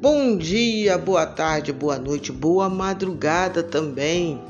[0.00, 4.40] Bom dia, boa tarde, boa noite, boa madrugada também.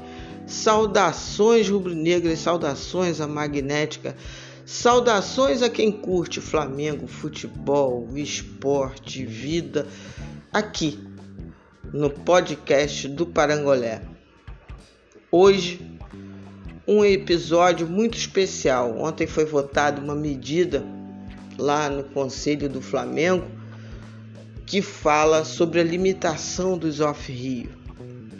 [0.46, 4.14] Saudações rubro-negras, saudações à magnética,
[4.64, 9.88] saudações a quem curte Flamengo, futebol, esporte, vida,
[10.52, 11.00] aqui
[11.92, 14.02] no podcast do Parangolé.
[15.32, 15.80] Hoje,
[16.86, 18.96] um episódio muito especial.
[19.00, 20.86] Ontem foi votada uma medida
[21.58, 23.58] lá no Conselho do Flamengo
[24.70, 27.70] que fala sobre a limitação dos off-rio.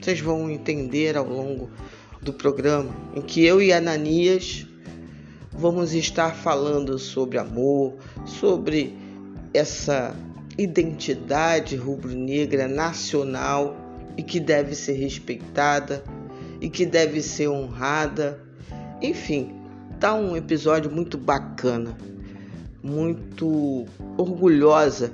[0.01, 1.69] Vocês vão entender ao longo
[2.23, 4.65] do programa em que eu e Ananias
[5.51, 8.97] vamos estar falando sobre amor, sobre
[9.53, 10.15] essa
[10.57, 13.77] identidade rubro-negra nacional
[14.17, 16.05] e que deve ser respeitada
[16.61, 18.41] e que deve ser honrada.
[19.03, 19.53] Enfim,
[19.99, 21.99] tá um episódio muito bacana,
[22.85, 23.85] muito
[24.17, 25.13] orgulhosa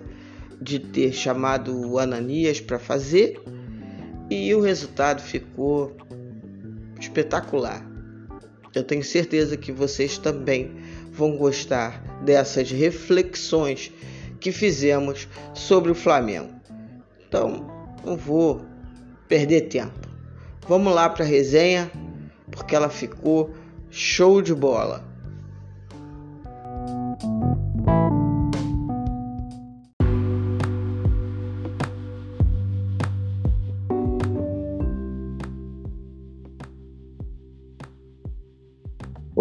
[0.61, 3.41] de ter chamado o Ananias para fazer
[4.31, 5.97] e o resultado ficou
[6.99, 7.85] espetacular.
[8.75, 10.77] Eu tenho certeza que vocês também
[11.11, 13.93] vão gostar dessas reflexões
[14.39, 16.55] que fizemos sobre o Flamengo.
[17.27, 17.67] Então,
[18.05, 18.65] não vou
[19.27, 20.07] perder tempo.
[20.69, 21.91] Vamos lá para a resenha,
[22.51, 23.55] porque ela ficou
[23.91, 25.05] show de bola.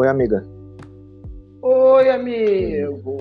[0.05, 0.43] Oi, amiga.
[1.63, 3.17] Oi, amigo.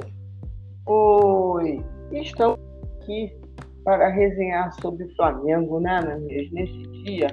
[0.85, 1.83] Oi.
[2.13, 2.61] Estamos
[3.01, 3.35] aqui
[3.83, 6.53] para resenhar sobre o Flamengo, né, Ananias?
[6.53, 7.29] Nesse dia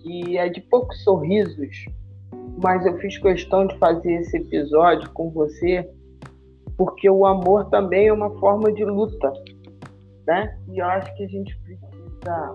[0.00, 1.86] que é de poucos sorrisos,
[2.62, 5.88] mas eu fiz questão de fazer esse episódio com você
[6.76, 9.32] porque o amor também é uma forma de luta,
[10.26, 10.58] né?
[10.68, 12.54] E eu acho que a gente precisa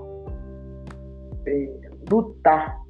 [1.47, 2.82] é, lutar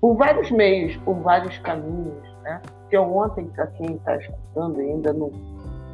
[0.00, 2.60] por vários meios, por vários caminhos, né?
[2.64, 5.30] Porque ontem, para quem está escutando ainda não,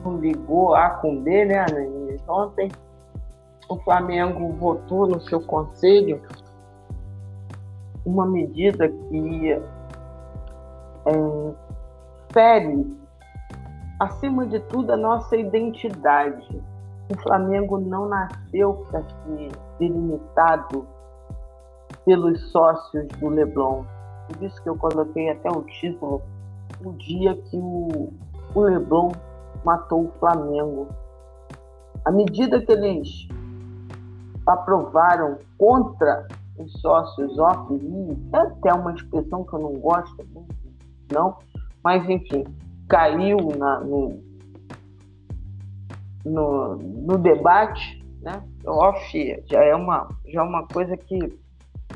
[0.05, 2.22] não ligou A B, né, Ananias?
[2.28, 2.71] Ontem
[3.69, 6.22] o Flamengo votou no seu conselho
[8.05, 9.61] uma medida que é,
[12.33, 12.97] fere,
[13.99, 16.62] acima de tudo, a nossa identidade.
[17.11, 20.87] O Flamengo não nasceu para ser delimitado
[22.05, 23.84] pelos sócios do Leblon.
[24.29, 26.23] Por isso que eu coloquei até o título
[26.85, 28.13] o dia que o,
[28.55, 29.13] o Leblon
[29.65, 30.89] matou o Flamengo.
[32.05, 33.29] À medida que eles
[34.47, 36.27] aprovaram contra
[36.59, 37.75] os sócios off
[38.33, 40.55] é até uma expressão que eu não gosto muito,
[41.13, 41.37] não,
[41.83, 42.45] mas enfim,
[42.89, 44.23] caiu na, no,
[46.25, 48.43] no, no debate, né?
[48.65, 51.39] Off já é uma já é uma coisa que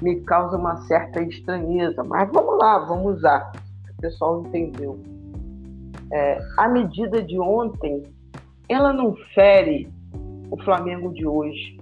[0.02, 3.52] me causa uma certa estranheza, mas vamos lá, vamos usar.
[3.98, 4.98] O pessoal entendeu.
[6.12, 8.02] É, a medida de ontem,
[8.68, 9.88] ela não fere
[10.50, 11.78] o Flamengo de hoje.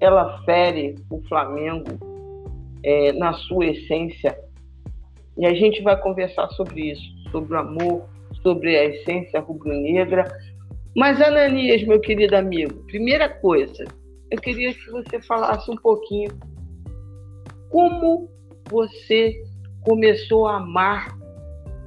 [0.00, 1.98] Ela fere o Flamengo
[2.82, 4.36] é, na sua essência.
[5.36, 8.04] E a gente vai conversar sobre isso, sobre o amor,
[8.42, 10.26] sobre a essência rubro-negra.
[10.96, 13.84] Mas, Ananias, meu querido amigo, primeira coisa,
[14.30, 16.30] eu queria que você falasse um pouquinho
[17.72, 18.28] como
[18.70, 19.42] você
[19.80, 21.18] começou a amar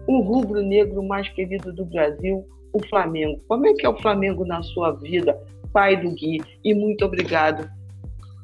[0.07, 3.39] o rubro-negro mais querido do Brasil, o Flamengo.
[3.47, 5.39] Como é que é o Flamengo na sua vida,
[5.71, 6.41] pai do Gui?
[6.63, 7.69] E muito obrigado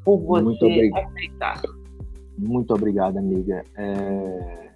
[0.05, 1.61] por você aceitar.
[2.37, 3.63] Muito obrigado, amiga.
[3.75, 4.69] É...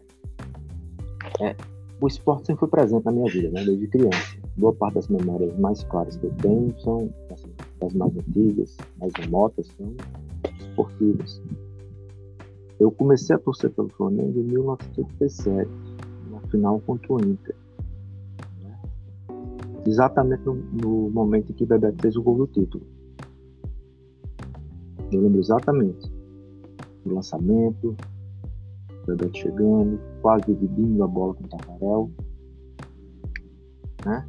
[1.41, 1.55] É...
[2.01, 3.63] O esporte sempre foi presente na minha vida, né?
[3.63, 4.37] desde criança.
[4.57, 9.13] Boa parte das memórias mais claras que eu tenho são assim, das mais antigas, mais
[9.17, 9.95] remotas, são
[10.59, 11.41] esportivas.
[12.79, 15.69] Eu comecei a torcer pelo Flamengo em 1987,
[16.29, 17.55] na final contra o Inter.
[18.61, 18.77] Né?
[19.85, 22.85] Exatamente no, no, momento em que Bebeto fez o gol do título.
[25.11, 26.11] Eu lembro exatamente
[27.05, 27.95] do lançamento,
[29.07, 32.11] Bebeto chegando, quase dividindo a bola com o Tafarel.
[34.05, 34.27] Né?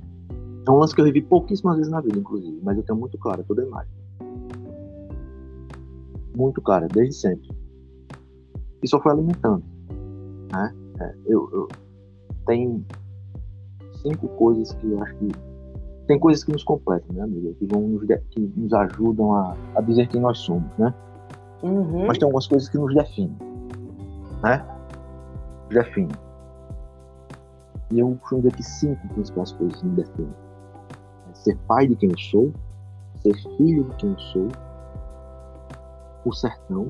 [0.68, 3.18] É um lance que eu revi pouquíssimas vezes na vida, inclusive, mas eu tenho muito
[3.18, 3.92] claro toda a imagem.
[6.36, 7.55] Muito clara, desde sempre
[8.82, 9.62] e só foi alimentando.
[10.52, 10.74] Né?
[11.00, 11.68] É, eu, eu
[12.46, 12.84] tem
[14.02, 15.28] cinco coisas que eu acho que
[16.06, 17.52] tem coisas que nos completam, né, amiga?
[17.54, 20.94] Que vão nos, que nos ajudam a, a dizer quem nós somos, né?
[21.62, 22.06] Uhum.
[22.06, 23.36] Mas tem algumas coisas que nos definem,
[24.42, 24.64] né?
[25.68, 26.16] Definem.
[27.90, 30.34] E eu costumo dizer que cinco principais coisas me definem:
[31.30, 32.52] é ser pai de quem eu sou,
[33.16, 34.48] ser filho de quem eu sou,
[36.24, 36.86] o sertão,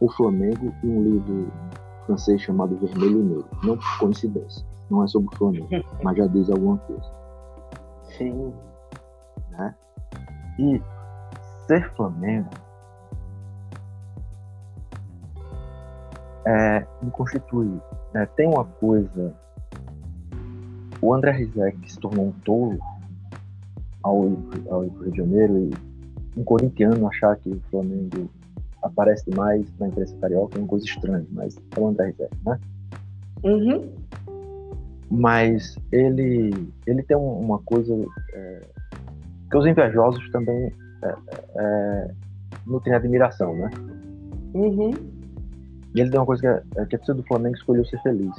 [0.00, 1.52] o Flamengo e um livro
[2.06, 3.48] francês chamado Vermelho e Negro.
[3.62, 5.68] Não por coincidência, não é sobre o Flamengo,
[6.02, 7.10] mas já diz alguma coisa.
[8.16, 8.52] Sim.
[9.50, 9.74] Né?
[10.58, 10.82] E
[11.66, 12.48] ser Flamengo
[16.44, 17.80] é, me constitui.
[18.14, 19.34] É, tem uma coisa.
[21.00, 22.78] O André Rizek se tornou um tolo
[24.02, 24.38] ao ir,
[24.70, 25.70] ao ir para o Rio de Janeiro e
[26.36, 28.30] um corintiano achar que o Flamengo
[28.82, 32.14] aparece demais na imprensa carioca é uma coisa estranha, mas é o André
[32.44, 32.60] né?
[33.44, 33.92] Uhum.
[35.10, 36.50] Mas ele,
[36.86, 37.94] ele tem uma coisa
[38.34, 38.66] é,
[39.50, 40.72] que os invejosos também
[41.02, 41.14] é,
[41.56, 42.14] é,
[42.66, 43.70] nutrem admiração, né?
[44.54, 44.90] Uhum.
[45.94, 46.46] E ele tem uma coisa que,
[46.80, 48.34] é, que a torcida do Flamengo escolheu ser feliz.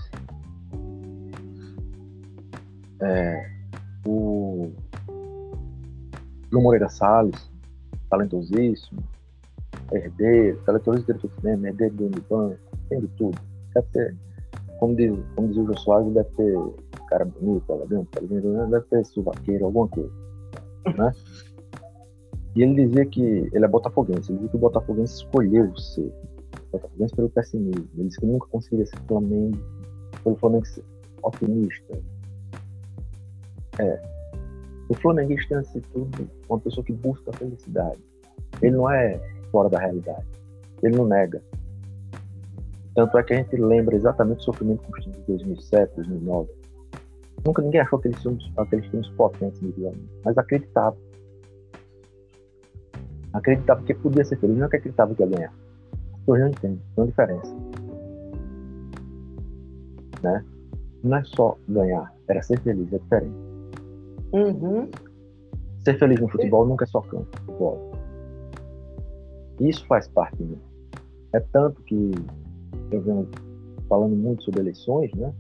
[3.02, 3.50] É,
[4.06, 4.72] o
[6.52, 7.50] João Moreira Salles,
[8.10, 9.02] talentosíssimo,
[9.92, 12.58] herdeiro, talentoso diretor de cinema, herdeiro do Unibanco,
[12.90, 13.40] tem de tudo.
[13.74, 14.16] Deve ter,
[14.80, 16.56] como diz, como diz o Jô Soares, deve ter
[17.10, 18.08] cara bonito, elegante,
[18.72, 20.12] deve ter suvaqueiro, alguma coisa.
[20.98, 21.12] Né?
[22.56, 26.12] E ele dizia que ele é botafoguense, ele dizia que o botafoguense escolheu ser
[26.72, 27.88] botafoguense pelo pessimismo.
[27.96, 29.58] Ele disse que nunca conseguiria ser Flamengo,
[30.24, 30.84] pelo Flamengo ser
[31.24, 32.00] otimista.
[33.80, 34.02] É.
[34.90, 38.00] O flamenguista, antes de tudo, é uma pessoa que busca a felicidade.
[38.62, 39.20] Ele não é
[39.52, 40.26] fora da realidade.
[40.82, 41.42] Ele não nega.
[42.96, 46.50] Tanto é que a gente lembra exatamente o sofrimento constante de 2007, 2009.
[47.46, 50.98] Nunca ninguém achou aqueles filmes, aqueles filmes potentes individualmente, mas acreditava.
[53.32, 55.54] Acreditava que podia ser feliz, não é que acreditava que ia ganhar.
[56.14, 57.56] As pessoas não entendem, tem uma diferença.
[60.24, 60.46] Né?
[61.04, 63.36] Não é só ganhar, era ser feliz, é diferente.
[64.34, 64.90] Uhum.
[65.86, 67.89] Ser feliz no futebol nunca é só campo, futebol.
[69.60, 70.62] Isso faz parte de mim.
[71.34, 72.12] É tanto que
[72.92, 73.28] eu venho
[73.88, 75.34] falando muito sobre eleições, né?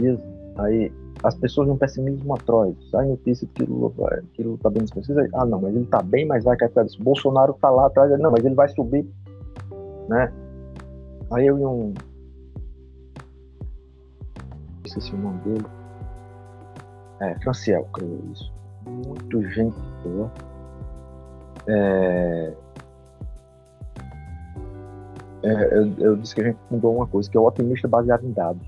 [0.00, 0.18] E
[0.60, 0.92] aí
[1.22, 2.76] as pessoas num pessimismo atroz.
[2.90, 3.92] Sai notícia que Lula,
[4.34, 5.28] que Lula tá bem pesquisas.
[5.34, 7.02] Ah, não, mas ele tá bem, mas vai cair por.
[7.02, 8.18] Bolsonaro tá lá atrás.
[8.18, 9.06] Não, mas ele vai subir,
[10.08, 10.32] né?
[11.32, 11.94] Aí eu e um...
[14.84, 15.66] Esqueci o nome dele.
[17.20, 18.52] É, Franciel, creio isso.
[18.84, 20.30] Muito gente boa.
[21.66, 22.52] É...
[25.44, 28.24] É, eu, eu, disse que a gente mudou uma coisa, que é o otimista baseado
[28.24, 28.64] em dados.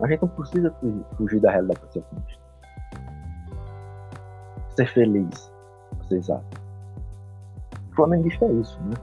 [0.00, 0.72] A gente não precisa
[1.16, 2.42] fugir da realidade para ser otimista.
[4.76, 5.52] Ser feliz,
[5.98, 6.44] vocês acham?
[7.90, 8.94] O flamenguista é isso, né?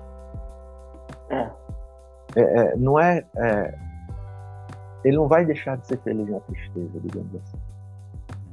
[1.30, 2.40] É.
[2.40, 3.78] é, é não é, é,
[5.04, 7.58] Ele não vai deixar de ser feliz na tristeza, digamos assim.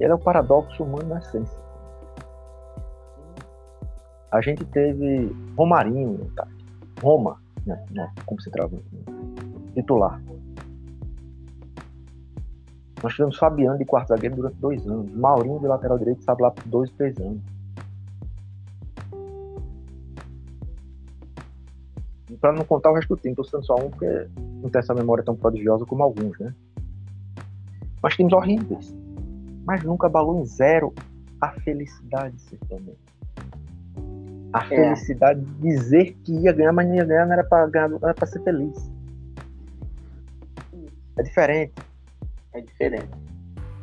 [0.01, 1.62] Ele é o paradoxo humano na essência.
[4.33, 6.47] A gente teve Romarinho, tá?
[7.03, 8.75] Roma, né, né, como se trava,
[9.75, 10.19] titular.
[13.03, 15.13] Nós tivemos Fabiano de quarto zagueiro durante dois anos.
[15.13, 17.43] Maurinho de lateral direito estava lá por dois, três anos.
[22.41, 24.27] Para não contar o resto do tempo, estou citando só um porque
[24.63, 26.55] não tem essa memória tão prodigiosa como alguns, né?
[28.01, 28.95] Mas times horríveis.
[29.63, 30.91] Mas nunca abalou em zero
[31.39, 32.35] a felicidade
[32.67, 32.97] Flamengo.
[34.53, 34.67] A é.
[34.67, 38.13] felicidade de dizer que ia ganhar, mas não ia ganhar, não era para ganhar, era
[38.13, 38.91] para ser feliz.
[41.17, 41.73] É diferente.
[42.53, 43.09] É diferente.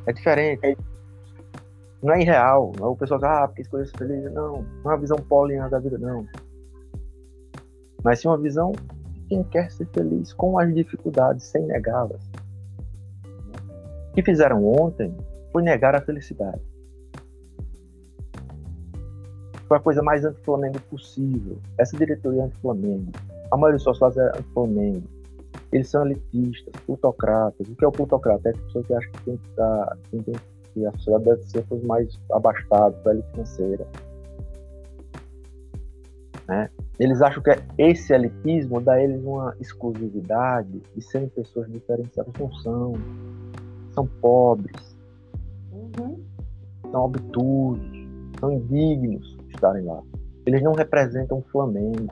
[0.06, 0.66] É diferente.
[0.66, 0.76] É...
[2.02, 2.72] Não é irreal.
[2.78, 4.32] Não é o pessoal que, ah, porque escolheu ser feliz.
[4.32, 4.62] Não.
[4.62, 6.26] Não é uma visão poliana da vida, não.
[8.02, 12.30] Mas sim uma visão de quem quer ser feliz com as dificuldades, sem negá-las.
[14.10, 15.14] O que fizeram ontem
[15.52, 16.60] foi negar a felicidade.
[19.70, 21.56] Foi a coisa mais anti-Flamengo possível.
[21.78, 23.12] Essa diretoria anti-Flamengo.
[23.52, 25.04] A maioria dos sócios é anti-Flamengo
[25.72, 27.68] eles são elitistas, plutocratas.
[27.68, 28.48] O que é o plutocrata?
[28.48, 31.64] É a pessoa que acha que tem que estar, tem que a sociedade deve ser
[31.70, 33.86] os mais abastados, para elite financeira.
[36.48, 36.70] Né?
[36.98, 42.32] Eles acham que esse elitismo dá a eles uma exclusividade de serem pessoas diferenciadas.
[42.38, 42.94] Não são.
[43.92, 44.96] São pobres.
[45.72, 46.20] Uhum.
[46.90, 48.08] São obtusos.
[48.38, 50.00] São indignos estarem lá.
[50.46, 52.08] Eles não representam o Flamengo.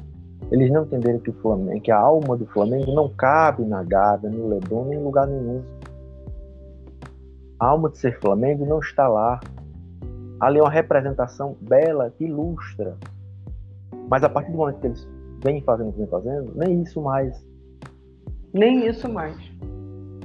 [0.51, 4.31] Eles não entenderam que o Flamengo, que a alma do Flamengo não cabe na Gávea,
[4.31, 5.63] no Leblon, nem em lugar nenhum.
[7.59, 9.41] A alma de ser Flamengo não está lá.
[10.41, 12.97] Ali é uma representação bela que ilustra.
[14.09, 15.09] Mas a partir do momento que eles
[15.43, 17.45] vêm fazendo o que vêm fazendo, nem isso mais.
[18.53, 19.37] Nem isso mais.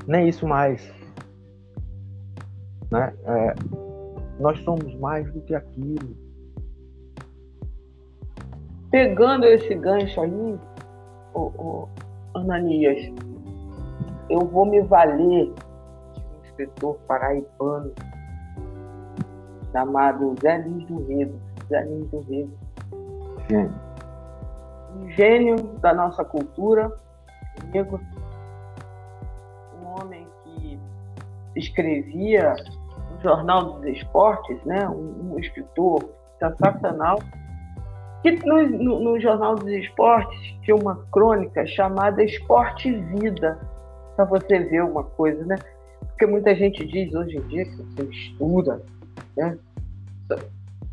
[0.07, 0.93] Nem isso mais.
[2.91, 3.13] Né?
[3.25, 3.55] É,
[4.39, 6.22] Nós somos mais do que aquilo.
[8.93, 10.59] Pegando esse gancho aí,
[11.33, 11.87] o,
[12.35, 13.11] Ananias,
[14.29, 15.51] eu vou me valer
[16.13, 17.91] de um escritor paraibano
[19.71, 21.39] chamado Zé Lins do Rego.
[21.69, 22.51] Zé Lins do Rego.
[23.49, 23.73] Gênio.
[24.95, 26.95] Um gênio da nossa cultura,
[27.73, 27.99] negro.
[29.81, 30.79] Um homem que
[31.55, 32.53] escrevia
[33.09, 34.87] no Jornal dos Esportes, né?
[34.87, 37.17] um, um escritor sensacional.
[38.23, 43.59] Que no, no, no Jornal dos Esportes tinha uma crônica chamada Esporte Vida,
[44.15, 45.57] para você ver uma coisa, né?
[45.99, 48.81] Porque muita gente diz hoje em dia que você estuda,
[49.37, 49.57] né?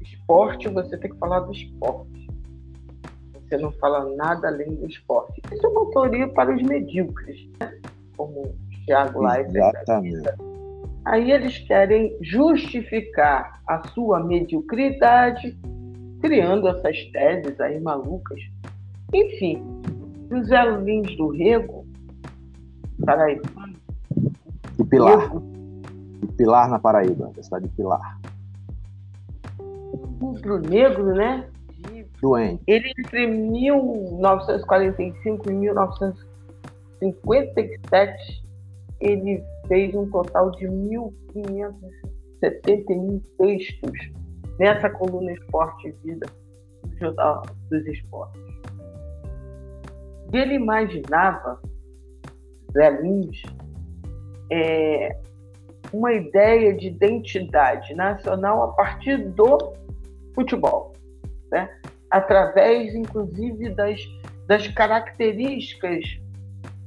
[0.00, 2.28] Esporte, você tem que falar do esporte.
[3.34, 5.40] Você não fala nada além do esporte.
[5.52, 7.80] Isso é uma teoria para os medíocres, né?
[8.20, 9.56] como o Thiago Leifert.
[9.56, 10.30] Exatamente.
[11.06, 15.58] Aí eles querem justificar a sua mediocridade,
[16.20, 18.40] criando essas teses aí malucas.
[19.12, 19.62] Enfim,
[20.30, 21.84] José Lins do Rego,
[23.04, 23.74] paraibano.
[24.76, 25.32] De Pilar.
[26.20, 28.20] De Pilar, na Paraíba, da cidade de Pilar
[30.20, 31.48] rubro-negro, né?
[32.20, 32.62] Doente.
[32.66, 38.44] Ele entre 1945 e 1957
[39.00, 44.10] ele fez um total de 1.571 textos
[44.60, 46.26] nessa coluna Esporte e Vida
[46.84, 48.42] do Jornal dos Esportes.
[50.30, 51.58] E ele imaginava,
[52.70, 53.42] Zé Lins,
[54.52, 55.16] é,
[55.94, 59.72] uma ideia de identidade nacional a partir do
[60.34, 60.92] futebol,
[61.50, 61.70] né?
[62.10, 63.98] através, inclusive, das,
[64.46, 66.04] das características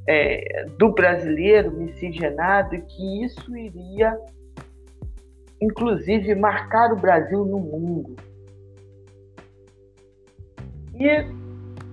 [0.07, 4.15] é, do brasileiro miscigenado, que isso iria,
[5.63, 8.15] inclusive, marcar o Brasil no mundo.
[10.95, 11.25] E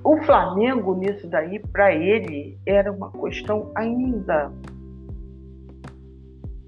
[0.02, 4.52] o Flamengo, nisso daí, para ele, era uma questão ainda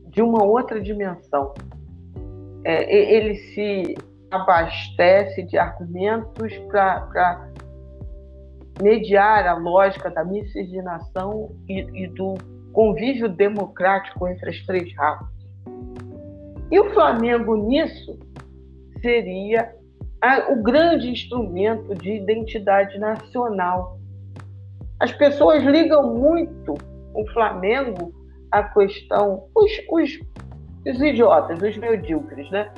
[0.08, 1.54] de uma outra dimensão.
[2.64, 3.94] É, ele se
[4.30, 7.48] abastece de argumentos para
[8.80, 12.34] mediar a lógica da miscigenação e, e, do
[12.72, 15.41] convívio democrático entre as três raças.
[16.72, 18.18] E o Flamengo, nisso,
[19.02, 19.74] seria
[20.22, 23.98] a, o grande instrumento de identidade nacional.
[24.98, 26.72] As pessoas ligam muito
[27.14, 28.14] o Flamengo
[28.50, 30.18] à questão, os, os,
[30.86, 32.72] os idiotas, os medíocres, né?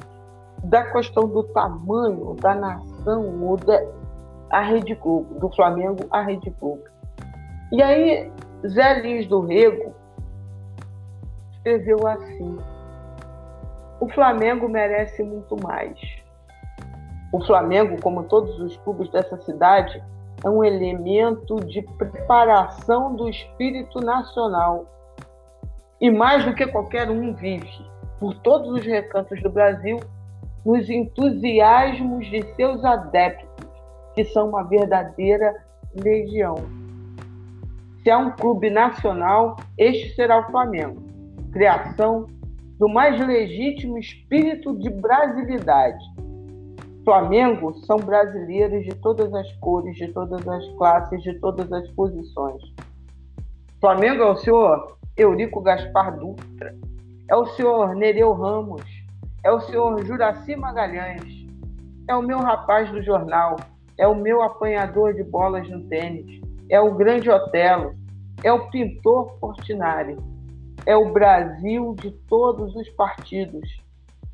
[0.65, 3.81] da questão do tamanho da nação ou da
[4.51, 6.83] a Rede Globo, do Flamengo à Rede Globo.
[7.71, 8.31] E aí,
[8.67, 9.95] Zé Lins do Rego
[11.53, 12.59] escreveu assim:
[14.05, 15.99] O Flamengo merece muito mais.
[17.33, 20.05] O Flamengo, como todos os clubes dessa cidade,
[20.45, 24.85] é um elemento de preparação do espírito nacional.
[25.99, 27.67] E mais do que qualquer um vive
[28.21, 29.99] por todos os recantos do Brasil
[30.67, 33.67] nos entusiasmos de seus adeptos,
[34.15, 36.57] que são uma verdadeira legião.
[38.03, 41.03] Se há um clube nacional, este será o Flamengo,
[41.55, 42.27] criação
[42.79, 46.05] do mais legítimo espírito de brasilidade.
[47.05, 52.63] Flamengo são brasileiros de todas as cores, de todas as classes, de todas as posições.
[53.81, 56.75] Flamengo é o senhor Eurico Gaspar Dutra,
[57.29, 58.83] é o senhor Nereu Ramos,
[59.45, 61.47] é o senhor Juraci Magalhães,
[62.09, 63.57] é o meu rapaz do jornal,
[63.99, 66.41] é o meu apanhador de bolas no tênis,
[66.71, 67.95] é o grande Otelo,
[68.43, 70.17] é o pintor Portinari,
[70.87, 73.69] é o Brasil de todos os partidos.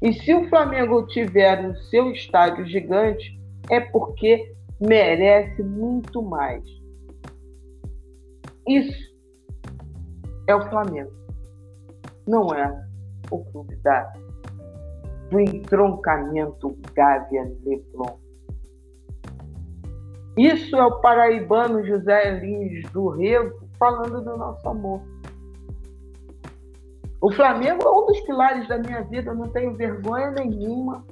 [0.02, 3.38] E se o Flamengo tiver o seu estádio gigante,
[3.69, 6.64] é porque merece muito mais.
[8.66, 9.11] Isso
[10.47, 11.12] é o Flamengo.
[12.26, 12.85] Não é
[13.30, 14.12] o clube da
[15.30, 18.19] do entroncamento Gávea-Leblon.
[20.37, 25.00] Isso é o paraibano José Lins do Rego falando do nosso amor.
[27.20, 31.04] O Flamengo é um dos pilares da minha vida, eu não tenho vergonha nenhuma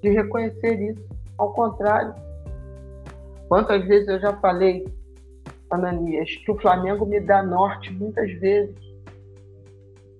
[0.00, 1.04] de reconhecer isso.
[1.36, 2.14] Ao contrário,
[3.48, 4.86] quantas vezes eu já falei,
[5.70, 8.76] Ananias, que o Flamengo me dá norte muitas vezes.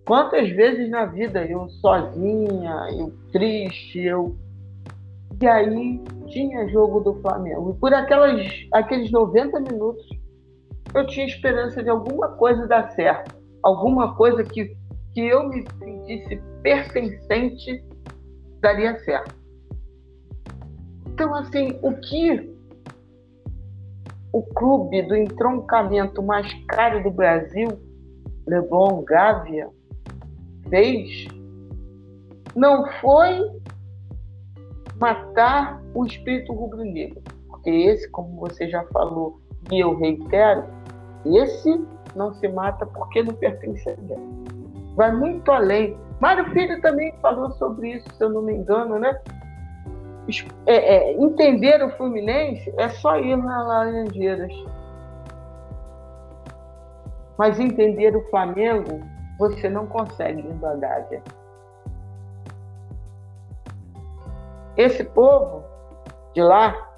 [0.05, 4.35] Quantas vezes na vida eu sozinha, eu triste, eu.
[5.41, 7.71] E aí tinha jogo do Flamengo.
[7.71, 10.05] E por aquelas, aqueles 90 minutos
[10.95, 13.41] eu tinha esperança de alguma coisa dar certo.
[13.63, 14.77] Alguma coisa que,
[15.13, 17.85] que eu me sentisse pertencente
[18.61, 19.35] daria certo.
[21.07, 22.53] Então, assim, o que
[24.33, 27.69] o clube do entroncamento mais caro do Brasil,
[28.47, 29.69] Leblon Gávea,
[30.71, 31.29] fez
[32.55, 33.51] não foi
[34.99, 39.41] matar o espírito rubro-negro, porque esse, como você já falou
[39.71, 40.65] e eu reitero,
[41.27, 44.52] esse não se mata porque não pertence a ninguém.
[44.95, 45.97] Vai muito além.
[46.21, 49.19] Mário Filho também falou sobre isso, se eu não me engano, né?
[50.67, 54.53] É, é, entender o Fluminense é só ir na Laranjeiras.
[57.37, 59.01] Mas entender o Flamengo,
[59.39, 61.23] você não consegue em Bagagem.
[64.77, 65.65] Esse povo
[66.35, 66.89] de lá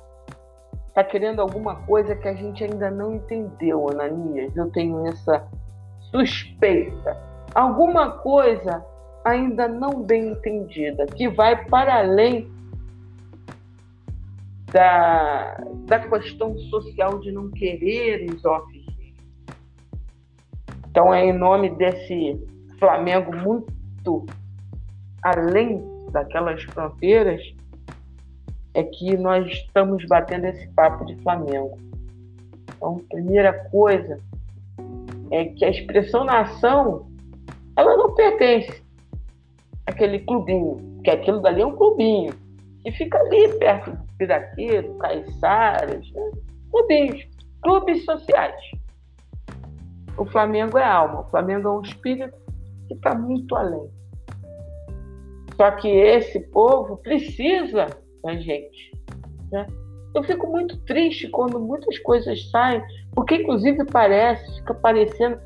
[0.89, 4.55] está querendo alguma coisa que a gente ainda não entendeu, Ananias.
[4.57, 5.45] Eu tenho essa
[6.11, 7.34] suspeita.
[7.55, 8.85] Alguma coisa
[9.25, 12.53] ainda não bem entendida, que vai para além
[14.73, 15.57] da,
[15.87, 18.85] da questão social de não querer os off.
[20.91, 22.41] Então é em nome desse
[22.79, 24.27] Flamengo muito
[25.23, 27.41] além daquelas fronteiras
[28.75, 31.79] é que nós estamos batendo esse papo de Flamengo.
[32.77, 34.21] Então, primeira coisa
[35.31, 37.07] é que a expressão nação
[37.77, 38.83] ela não pertence
[39.87, 42.33] àquele clubinho, que aquilo dali é um clubinho
[42.85, 46.31] que fica ali perto do Piraqueiro, Caiçaras, né?
[46.71, 47.27] clubinhos,
[47.63, 48.61] clubes sociais.
[50.17, 52.37] O Flamengo é alma, o Flamengo é um espírito
[52.87, 53.91] que está muito além.
[55.57, 57.87] Só que esse povo precisa
[58.23, 58.93] da gente.
[59.51, 59.67] Né?
[60.15, 62.83] Eu fico muito triste quando muitas coisas saem,
[63.15, 65.41] porque inclusive parece, fica parecendo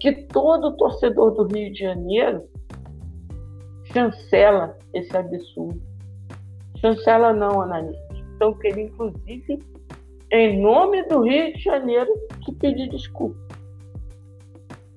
[0.00, 2.48] que todo torcedor do Rio de Janeiro
[3.92, 5.80] chancela esse absurdo.
[6.78, 7.96] Chancela não, Ananias.
[8.34, 9.58] Então, queria, inclusive,
[10.30, 12.12] em nome do Rio de Janeiro,
[12.44, 13.38] te pedir desculpa.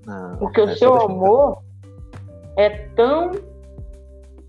[0.05, 1.61] Não, Porque o seu amor
[2.57, 3.31] é tão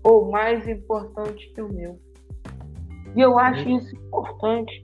[0.03, 1.99] ou mais importante que o meu.
[3.15, 4.83] E eu acho isso importante.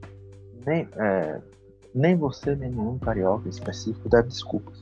[0.66, 1.40] Nem, é,
[1.94, 4.77] nem você, nem nenhum carioca específico deve desculpas.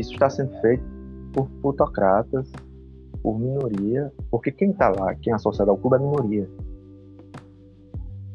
[0.00, 0.82] Isso está sendo feito
[1.34, 2.50] por plutocratas,
[3.22, 6.50] por minoria, porque quem está lá, quem é associado ao clube é minoria.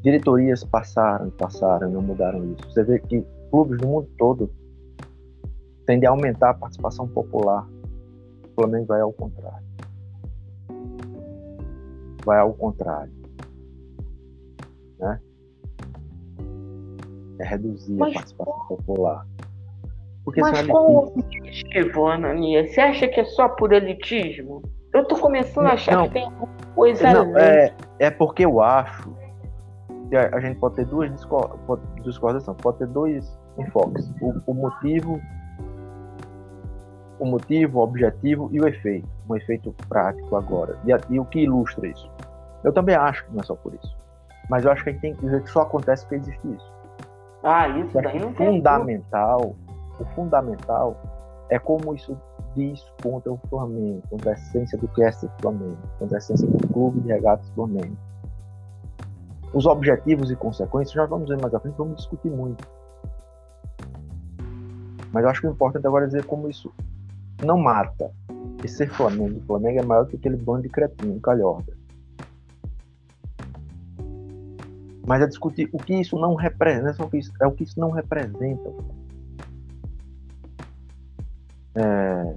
[0.04, 2.70] Diretorias passaram, passaram, não mudaram isso.
[2.70, 4.52] Você vê que clubes do mundo todo
[5.88, 7.68] tendem a aumentar a participação popular.
[8.44, 9.66] O Flamengo vai ao contrário.
[12.24, 13.12] Vai ao contrário.
[15.00, 15.20] Né?
[17.40, 19.28] É reduzir Mas, a participação popular.
[20.26, 22.68] Porque Mas qual o objetivo, Anania?
[22.68, 24.64] Você acha que é só por elitismo?
[24.92, 28.60] Eu tô começando a achar não, que tem alguma coisa não, é, é porque eu
[28.60, 29.16] acho
[30.10, 31.12] que a, gente pode ter duas
[32.04, 34.12] discordações, pode ter dois enfoques.
[34.20, 35.22] O, o, motivo,
[37.20, 39.08] o motivo, o objetivo e o efeito.
[39.30, 40.78] Um efeito prático agora.
[40.86, 42.10] E, e o que ilustra isso?
[42.64, 43.96] Eu também acho que não é só por isso.
[44.50, 46.74] Mas eu acho que a gente tem que dizer que só acontece porque existe isso.
[47.44, 49.56] Ah, isso daí não fundamental
[50.00, 50.98] o fundamental
[51.50, 52.18] é como isso
[52.56, 56.68] diz contra o Flamengo, contra a essência do que é Flamengo, contra a essência do
[56.70, 57.96] clube de regatas Flamengo.
[59.54, 62.68] Os objetivos e consequências, já vamos ver mais à frente, vamos discutir muito.
[65.12, 66.74] Mas eu acho que o importante agora é dizer como isso
[67.44, 68.12] não mata.
[68.64, 71.74] E ser Flamengo, o Flamengo é maior que aquele bando de cretino, calhorda.
[75.08, 76.96] Mas é discutir o que isso não representa,
[77.42, 78.74] é o que isso não representa
[81.76, 82.36] é,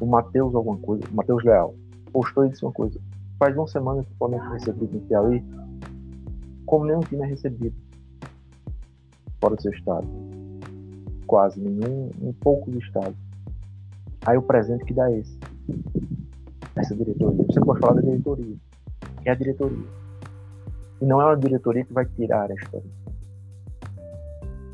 [0.00, 1.74] o Matheus alguma coisa, o Matheus Leal,
[2.12, 3.00] postou e disse uma coisa.
[3.38, 5.44] Faz uma semana que o Flamengo recebido no Piauí,
[6.66, 7.76] como nenhum time é recebido
[9.40, 10.06] fora do seu estado.
[11.26, 13.16] Quase nenhum, em poucos estados.
[14.26, 15.38] Aí o presente que dá é esse.
[16.74, 17.44] Essa diretoria.
[17.46, 18.56] Você pode falar da diretoria.
[19.24, 19.86] É a diretoria.
[21.00, 22.90] E não é uma diretoria que vai tirar a história.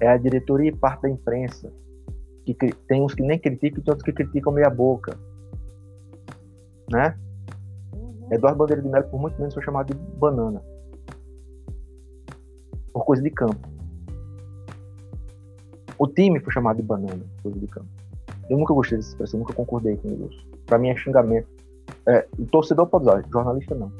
[0.00, 1.70] É a diretoria e parte da imprensa
[2.52, 2.54] que
[2.86, 5.16] tem uns que nem criticam e tem outros que criticam meia boca.
[6.90, 7.16] Né?
[7.94, 8.28] Uhum.
[8.30, 10.62] Eduardo Bandeira de Melo, por muito menos, foi chamado de banana.
[12.92, 13.68] Por coisa de campo.
[15.98, 17.88] O time foi chamado de banana, por coisa de campo.
[18.50, 20.46] Eu nunca gostei dessa expressão, nunca concordei com isso.
[20.66, 21.48] Pra mim é xingamento.
[22.06, 23.90] É, o torcedor pode usar, jornalista não.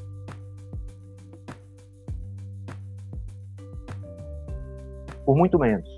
[5.25, 5.94] Por muito menos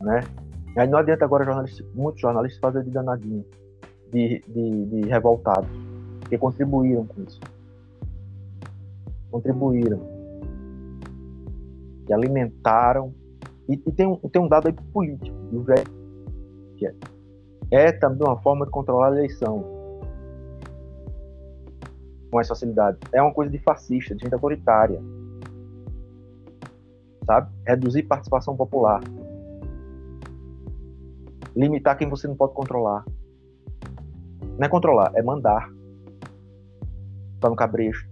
[0.00, 0.20] né?
[0.76, 3.44] Aí não adianta agora jornalista, muitos jornalistas fazerem de danadinho.
[4.12, 5.08] de, de, de
[6.28, 7.40] que contribuíram com isso.
[9.30, 10.00] Contribuíram.
[12.06, 13.12] Que alimentaram.
[13.68, 15.36] E, e tem, um, tem um dado aí político,
[16.76, 16.94] que é,
[17.70, 19.62] é também uma forma de controlar a eleição
[22.30, 22.98] com mais facilidade.
[23.12, 25.00] É uma coisa de fascista, de gente autoritária.
[27.26, 27.50] Sabe?
[27.66, 29.00] Reduzir participação popular.
[31.56, 33.04] Limitar quem você não pode controlar.
[34.58, 35.68] Não é controlar, é mandar.
[37.40, 38.08] Tá no cabresto.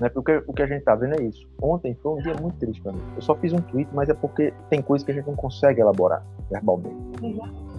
[0.00, 0.08] Né?
[0.08, 1.46] Porque o que a gente tá vendo é isso.
[1.60, 3.02] Ontem foi um dia muito triste para mim.
[3.14, 5.80] Eu só fiz um tweet, mas é porque tem coisas que a gente não consegue
[5.80, 7.22] elaborar verbalmente.
[7.22, 7.70] Uhum.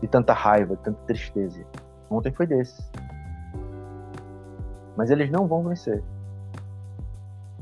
[0.00, 1.64] De tanta raiva, de tanta tristeza.
[2.10, 2.90] Ontem foi desses.
[4.96, 6.02] Mas eles não vão vencer.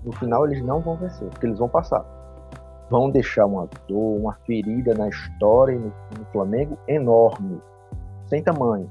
[0.05, 2.05] No final eles não vão vencer, porque eles vão passar.
[2.91, 7.61] Vão deixar uma dor, uma ferida na história e no, no Flamengo enorme,
[8.27, 8.91] sem tamanho.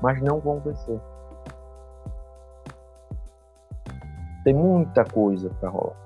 [0.00, 1.00] Mas não vão vencer.
[4.44, 5.96] Tem muita coisa para rolar.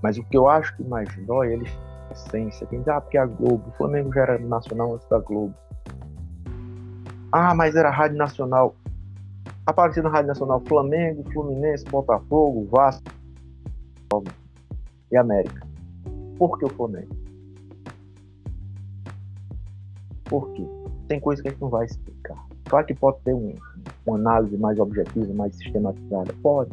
[0.00, 1.78] Mas o que eu acho que mais dói é eles
[2.10, 2.66] a essência.
[2.66, 5.54] Quem diz, ah, porque a Globo, o Flamengo já era nacional antes da Globo.
[7.30, 8.74] Ah, mas era Rádio Nacional.
[9.64, 13.10] Aparecia na Rádio Nacional Flamengo, Fluminense, Botafogo, Vasco
[15.12, 15.64] e América.
[16.36, 17.14] Por que o Flamengo?
[20.24, 20.66] Por quê?
[21.06, 22.44] Tem coisa que a gente não vai explicar.
[22.64, 23.54] Claro que pode ter um,
[24.06, 26.32] uma análise mais objetiva, mais sistematizada.
[26.42, 26.72] Pode.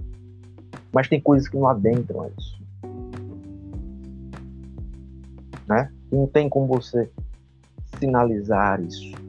[0.92, 2.60] Mas tem coisas que não adentram a isso.
[5.68, 5.92] Né?
[6.12, 7.12] Não tem como você
[8.00, 9.20] sinalizar isso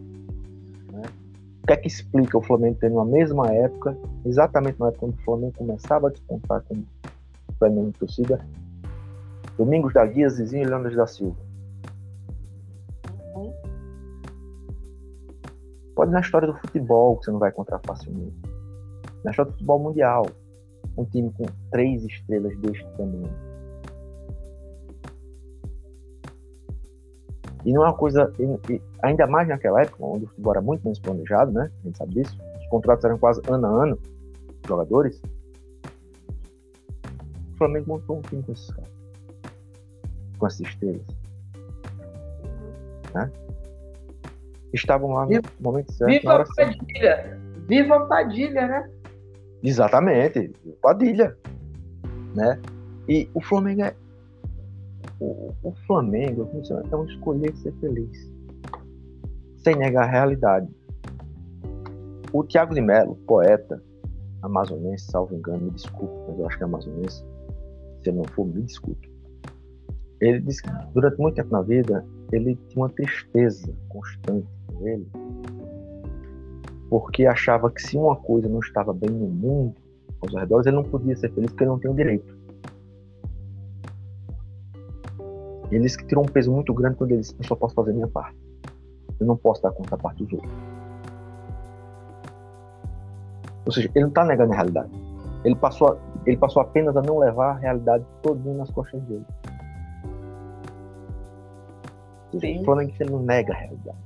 [1.70, 3.96] que é que explica o Flamengo ter na mesma época,
[4.26, 6.84] exatamente na época quando o Flamengo começava a despontar como
[7.60, 8.44] Flamengo de torcida,
[9.60, 11.36] Domingos da Guia, Zizinho e Leandro da Silva?
[15.94, 18.34] Pode na história do futebol, que você não vai encontrar facilmente.
[19.22, 20.24] Na história do futebol mundial,
[20.96, 23.28] um time com três estrelas deste tamanho
[27.66, 28.32] E não é uma coisa.
[29.02, 31.70] Ainda mais naquela época, onde o futebol era muito menos planejado, né?
[31.80, 32.34] A gente sabe disso.
[32.62, 33.98] Os contratos eram quase ano a ano,
[34.66, 35.20] jogadores.
[37.52, 38.99] O Flamengo montou um time com esses caras.
[40.40, 41.06] Com essas estrelas.
[43.14, 43.30] Né?
[44.72, 46.10] Estavam lá no viva, momento certo.
[46.10, 47.40] Viva a Padilha!
[47.68, 48.90] Viva a Padilha, né?
[49.62, 51.36] Exatamente, Padilha.
[52.34, 52.60] Né?
[53.08, 53.94] E o Flamengo é,
[55.20, 56.48] o, o Flamengo
[56.90, 58.32] é um escolher ser feliz,
[59.58, 60.68] sem negar a realidade.
[62.32, 63.82] O Tiago de Mello, poeta
[64.42, 67.24] amazonense, salvo engano, me desculpe, mas eu acho que é amazonense.
[68.02, 69.09] Se ele não for, me desculpe.
[70.20, 75.06] Ele disse que durante muito tempo na vida ele tinha uma tristeza constante com ele,
[76.88, 79.74] porque achava que se uma coisa não estava bem no mundo,
[80.20, 82.38] aos arredores, ele não podia ser feliz porque ele não tem o direito.
[85.70, 87.92] Ele disse que tirou um peso muito grande quando ele disse: Eu só posso fazer
[87.92, 88.36] minha parte.
[89.18, 90.52] Eu não posso dar conta da parte dos outros.
[93.64, 94.90] Ou seja, ele não está negando a realidade.
[95.44, 99.24] Ele passou, a, ele passou apenas a não levar a realidade todinha nas costas dele.
[102.38, 102.64] Sim.
[102.64, 103.98] Falando que ele não nega a realidade.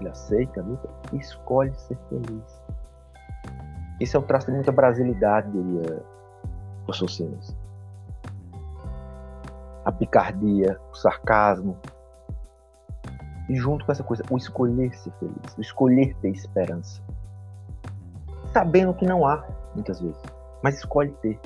[0.00, 2.62] Ele aceita a luta e escolhe ser feliz.
[3.98, 6.02] Esse é um traço de muita brasilidade, diria
[6.86, 7.54] o Socinas
[9.84, 11.76] a picardia, o sarcasmo.
[13.48, 17.02] E junto com essa coisa, o escolher ser feliz, o escolher ter esperança.
[18.52, 20.20] Sabendo que não há, muitas vezes,
[20.62, 21.38] mas escolhe ter.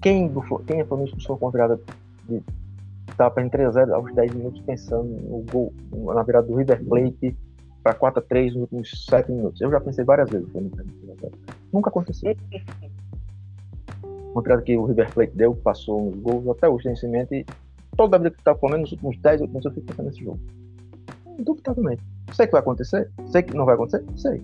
[0.00, 1.80] Quem, do, quem é Flamengo sua convidada
[2.28, 2.42] de
[3.08, 5.72] estava perdendo 3 0 aos 10 minutos pensando no gol,
[6.14, 7.36] na virada do River Plate
[7.82, 9.60] para 4 a 3 nos últimos 7 minutos.
[9.60, 10.48] Eu já pensei várias vezes.
[11.72, 12.34] Nunca aconteceu
[14.34, 17.32] uma que o River Plate deu, passou uns gols, até hoje tem cimento
[17.96, 20.40] toda vida que tá falando, nos últimos 10 últimos eu fico pensando nesse jogo.
[21.38, 22.02] Indubitavelmente.
[22.32, 23.10] Sei que vai acontecer?
[23.26, 24.04] Sei que não vai acontecer?
[24.16, 24.42] Sei.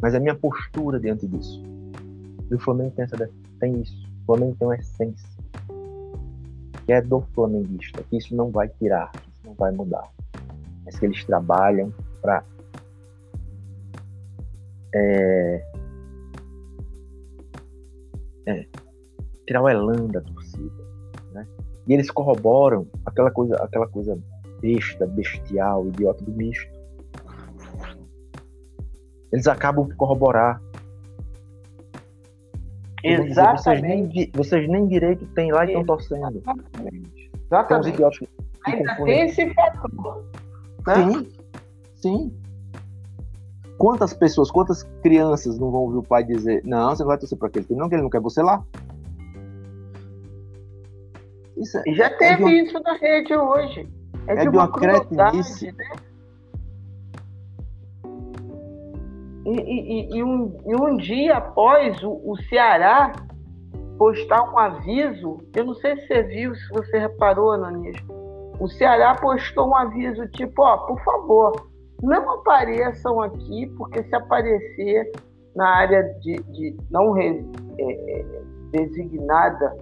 [0.00, 1.62] Mas é a minha postura diante disso.
[2.50, 3.06] E o Flamengo tem,
[3.58, 4.09] tem isso.
[4.22, 5.28] O Flamengo tem uma essência.
[6.86, 8.02] Que é do flamenguista.
[8.04, 9.10] Que isso não vai tirar.
[9.32, 10.08] Isso não vai mudar.
[10.84, 12.44] Mas que eles trabalham para
[14.94, 15.64] é,
[18.46, 18.66] é,
[19.46, 20.84] tirar o elan da torcida.
[21.32, 21.46] Né?
[21.86, 24.18] E eles corroboram aquela coisa, aquela coisa
[24.60, 26.70] besta, bestial, idiota do misto.
[29.32, 30.60] Eles acabam de corroborar
[33.02, 33.62] Exatamente.
[33.62, 36.38] Vocês nem, vocês nem direito têm lá e estão torcendo.
[36.38, 37.30] Exatamente.
[37.68, 38.28] Tem uns idiotas que,
[38.66, 39.14] Ainda confundem.
[39.16, 40.24] tem esse fator.
[40.86, 40.94] né?
[40.94, 41.28] Sim,
[41.96, 42.34] sim.
[43.78, 47.38] Quantas pessoas, quantas crianças não vão ouvir o pai dizer: Não, você não vai torcer
[47.38, 48.62] para aquele time, não, que ele não quer você lá?
[51.56, 53.88] Isso é, E já é teve de uma- isso na rede hoje.
[54.26, 55.72] É, é de uma, uma cretinice.
[55.72, 55.84] né?
[59.50, 63.12] E, e- e- um, e um dia após o, o Ceará
[63.98, 67.96] postar um aviso, eu não sei se você viu, se você reparou, Ananias,
[68.60, 71.68] o Ceará postou um aviso tipo, ó, por favor,
[72.02, 75.10] não apareçam aqui, porque se aparecer
[75.56, 77.44] na área de, de não re-
[77.78, 78.24] é, é,
[78.70, 79.76] designada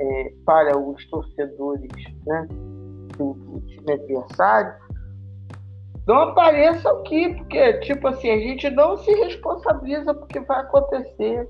[0.00, 1.90] é, para os torcedores
[2.26, 2.46] né,
[3.16, 4.74] do, do time adversário,
[6.06, 11.48] não apareçam aqui, porque, tipo assim, a gente não se responsabiliza porque vai acontecer.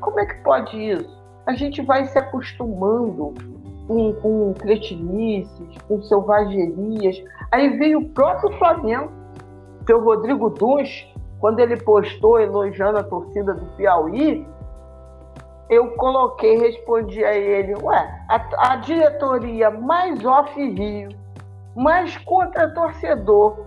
[0.00, 1.22] Como é que pode isso?
[1.46, 3.34] A gente vai se acostumando
[3.86, 7.22] com, com cretinices, com selvagerias.
[7.50, 9.12] Aí veio o próprio Flamengo,
[9.86, 11.06] seu Rodrigo Duns,
[11.38, 14.46] quando ele postou elogiando a torcida do Piauí,
[15.68, 21.10] eu coloquei, respondi a ele, ué, a, a diretoria mais off Rio,
[21.74, 23.66] mais contra torcedor,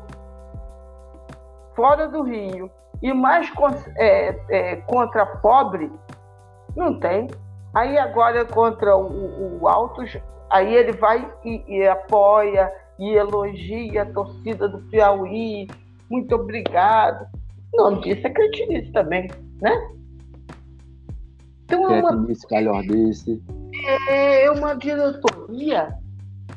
[1.76, 2.70] fora do Rio,
[3.02, 3.52] e mais
[3.98, 5.92] é, é, contra pobre,
[6.76, 7.28] não tem.
[7.74, 10.18] Aí agora contra o, o Altos,
[10.50, 15.68] aí ele vai e, e apoia e elogia a torcida do Piauí,
[16.10, 17.28] muito obrigado.
[17.74, 19.30] Não, disso é cretinice também,
[19.62, 19.90] né?
[21.66, 23.44] Então é uma Cretinice, calhordice.
[24.10, 25.94] é uma diretoria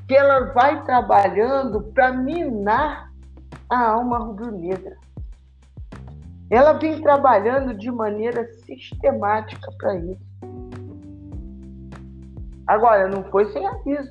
[0.09, 3.13] que ela vai trabalhando para minar
[3.69, 4.97] a alma rubro-negra.
[6.51, 10.27] Ela vem trabalhando de maneira sistemática para isso.
[12.67, 14.11] Agora, não foi sem aviso.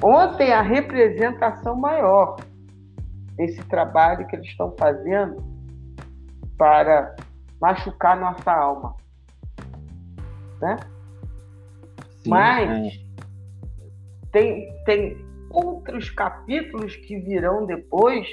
[0.00, 2.36] Ontem, a representação maior
[3.36, 5.42] desse trabalho que eles estão fazendo
[6.56, 7.16] para
[7.60, 8.94] machucar nossa alma.
[10.60, 10.76] Né?
[12.22, 13.03] Sim, Mas é.
[14.34, 15.16] Tem, tem
[15.48, 18.26] outros capítulos que virão depois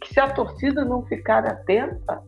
[0.00, 2.22] que se a torcida não ficar atenta,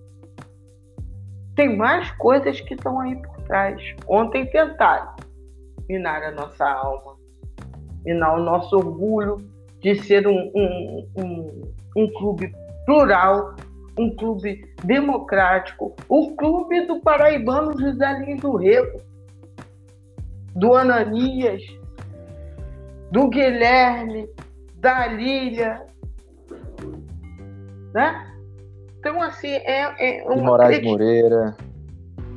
[1.55, 3.81] tem mais coisas que estão aí por trás.
[4.09, 5.15] Ontem tentaram
[5.89, 7.15] minar a nossa alma,
[8.05, 9.39] minar o nosso orgulho
[9.81, 12.53] de ser um, um, um, um clube
[12.85, 13.55] plural,
[13.97, 19.01] um clube democrático, o clube do paraibano José Lins do Rego,
[20.57, 21.63] do Ananias,
[23.15, 24.29] do Guilherme,
[24.75, 25.87] da Lília,
[27.95, 28.27] né?
[28.99, 31.57] Então, assim, é, é De Moraes Moreira.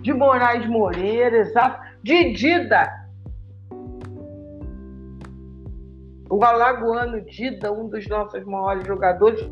[0.04, 2.88] de Moraes Moreira, exato, de Dida.
[6.30, 9.50] O alagoano Dida, um dos nossos maiores jogadores,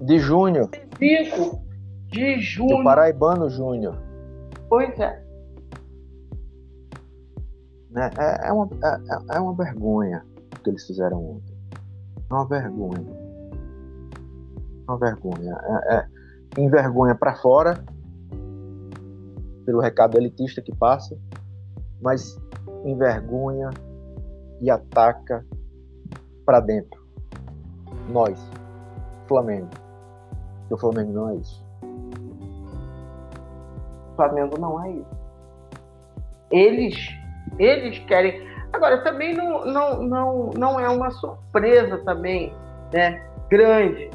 [0.00, 0.70] De Júnior.
[0.98, 1.62] Zico,
[2.06, 2.84] de Do Júnior.
[2.84, 3.98] Paraibano Júnior.
[4.70, 5.22] Pois é.
[7.90, 8.10] né?
[8.18, 10.24] É, é uma, é, é uma vergonha
[10.68, 11.56] que eles fizeram ontem.
[12.30, 13.06] É uma vergonha.
[14.86, 15.58] É uma vergonha.
[15.62, 16.06] É, é
[16.58, 17.82] envergonha para fora,
[19.64, 21.18] pelo recado elitista que passa,
[22.00, 22.38] mas
[22.84, 23.70] envergonha
[24.60, 25.44] e ataca
[26.44, 27.00] para dentro.
[28.10, 28.38] Nós,
[29.26, 29.68] Flamengo.
[30.60, 31.64] Porque o Flamengo não é isso.
[34.12, 35.18] O Flamengo não é isso.
[36.50, 36.96] Eles,
[37.58, 38.48] eles querem.
[38.72, 42.52] Agora, também não, não, não, não é uma surpresa também,
[42.92, 43.22] né?
[43.48, 44.10] Grande.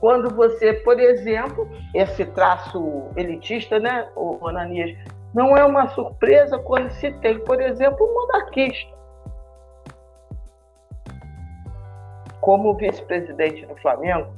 [0.00, 4.96] Quando você, por exemplo, esse traço elitista, né, o Ananias,
[5.32, 8.92] não é uma surpresa quando se tem, por exemplo, um monarquista
[12.42, 14.34] como vice-presidente do Flamengo.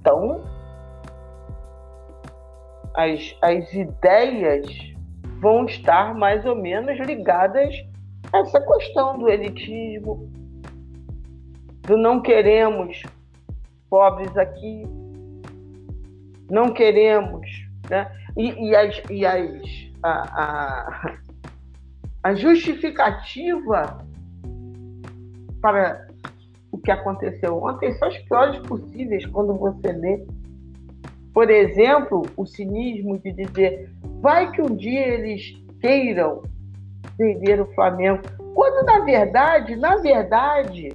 [0.00, 0.42] Então,
[2.94, 4.89] as, as ideias
[5.40, 7.74] vão estar mais ou menos ligadas
[8.32, 10.30] a essa questão do elitismo,
[11.82, 13.02] do não queremos
[13.88, 14.84] pobres aqui,
[16.48, 17.48] não queremos,
[17.88, 18.10] né?
[18.36, 21.18] E, e as, e as, a, a,
[22.22, 23.98] a justificativa
[25.60, 26.06] para
[26.70, 30.24] o que aconteceu ontem são as piores possíveis quando você lê
[31.32, 33.90] por exemplo, o cinismo de dizer
[34.20, 36.42] vai que um dia eles queiram
[37.18, 38.22] vender o Flamengo,
[38.54, 40.92] quando na verdade, na verdade,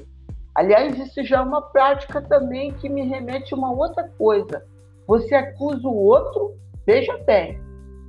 [0.56, 4.66] aliás, isso já é uma prática também que me remete a uma outra coisa.
[5.08, 7.60] Você acusa o outro, veja bem,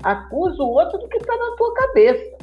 [0.03, 2.37] Acusa o outro do que está na tua cabeça.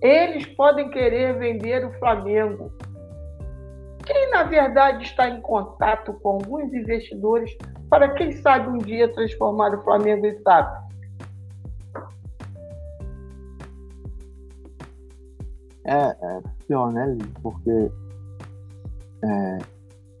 [0.00, 2.70] Eles podem querer vender o Flamengo.
[4.06, 7.56] Quem, na verdade, está em contato com alguns investidores
[7.90, 10.86] para, quem sabe, um dia transformar o Flamengo em SAP?
[15.84, 17.90] É, é pior, né, Porque
[19.22, 19.58] é,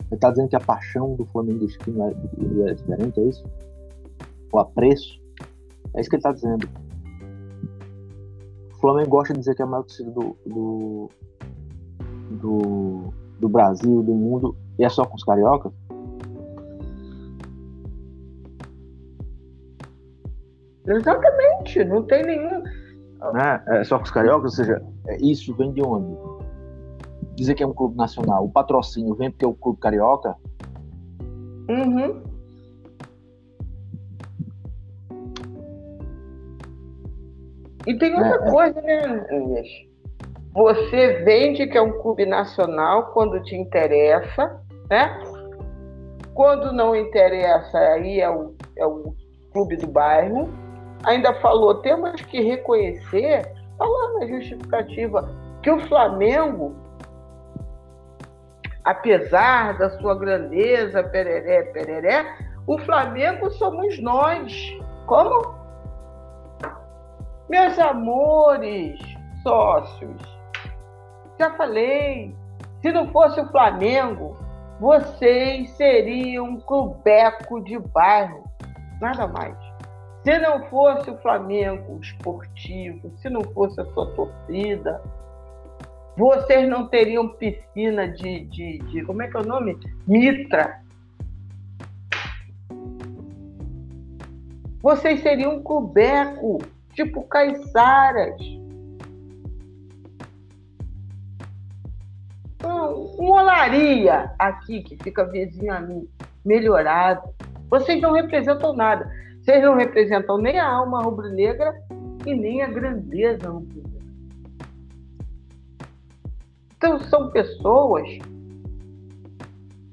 [0.08, 3.44] você está dizendo que a paixão do flamenguismo é, é diferente, é isso?
[4.52, 5.20] O apreço?
[5.94, 6.68] É isso que ele está dizendo.
[8.72, 11.10] O Flamengo gosta de dizer que é a maior torcida do, do,
[12.30, 15.72] do, do Brasil, do mundo, e é só com os cariocas?
[20.86, 22.62] Exatamente, não tem nenhum.
[23.32, 23.64] Né?
[23.68, 26.16] É só com os cariocas, ou seja, é, isso vem de onde?
[27.34, 30.34] Dizer que é um clube nacional, o patrocínio vem porque é o clube carioca?
[31.68, 32.22] Uhum.
[37.86, 38.50] E tem outra é, é.
[38.50, 39.68] coisa, né, Inês?
[40.56, 45.20] Você vende que é um clube nacional quando te interessa, né?
[46.32, 49.14] Quando não interessa, aí é o, é o
[49.52, 50.48] clube do bairro.
[51.04, 55.28] Ainda falou, temos que reconhecer, está lá na justificativa,
[55.62, 56.74] que o Flamengo,
[58.82, 62.34] apesar da sua grandeza, pereré, pereré,
[62.66, 64.74] o Flamengo somos nós.
[65.04, 65.54] Como?
[67.46, 68.98] Meus amores,
[69.42, 70.35] sócios,
[71.38, 72.34] já falei,
[72.80, 74.36] se não fosse o Flamengo,
[74.80, 78.44] vocês seriam um clubeco de bairro,
[79.00, 79.56] nada mais.
[80.22, 85.00] Se não fosse o Flamengo esportivo, se não fosse a sua torcida,
[86.16, 89.78] vocês não teriam piscina de, de, de como é que é o nome?
[90.06, 90.80] Mitra.
[94.82, 96.58] Vocês seriam um clubeco
[96.92, 98.40] tipo caiçaras.
[102.86, 106.08] Um olaria aqui, que fica vizinho a mim,
[106.44, 107.22] melhorado.
[107.68, 109.10] Vocês não representam nada.
[109.40, 111.74] Vocês não representam nem a alma rubro-negra
[112.24, 113.96] e nem a grandeza rubro-negra.
[116.76, 118.06] Então, são pessoas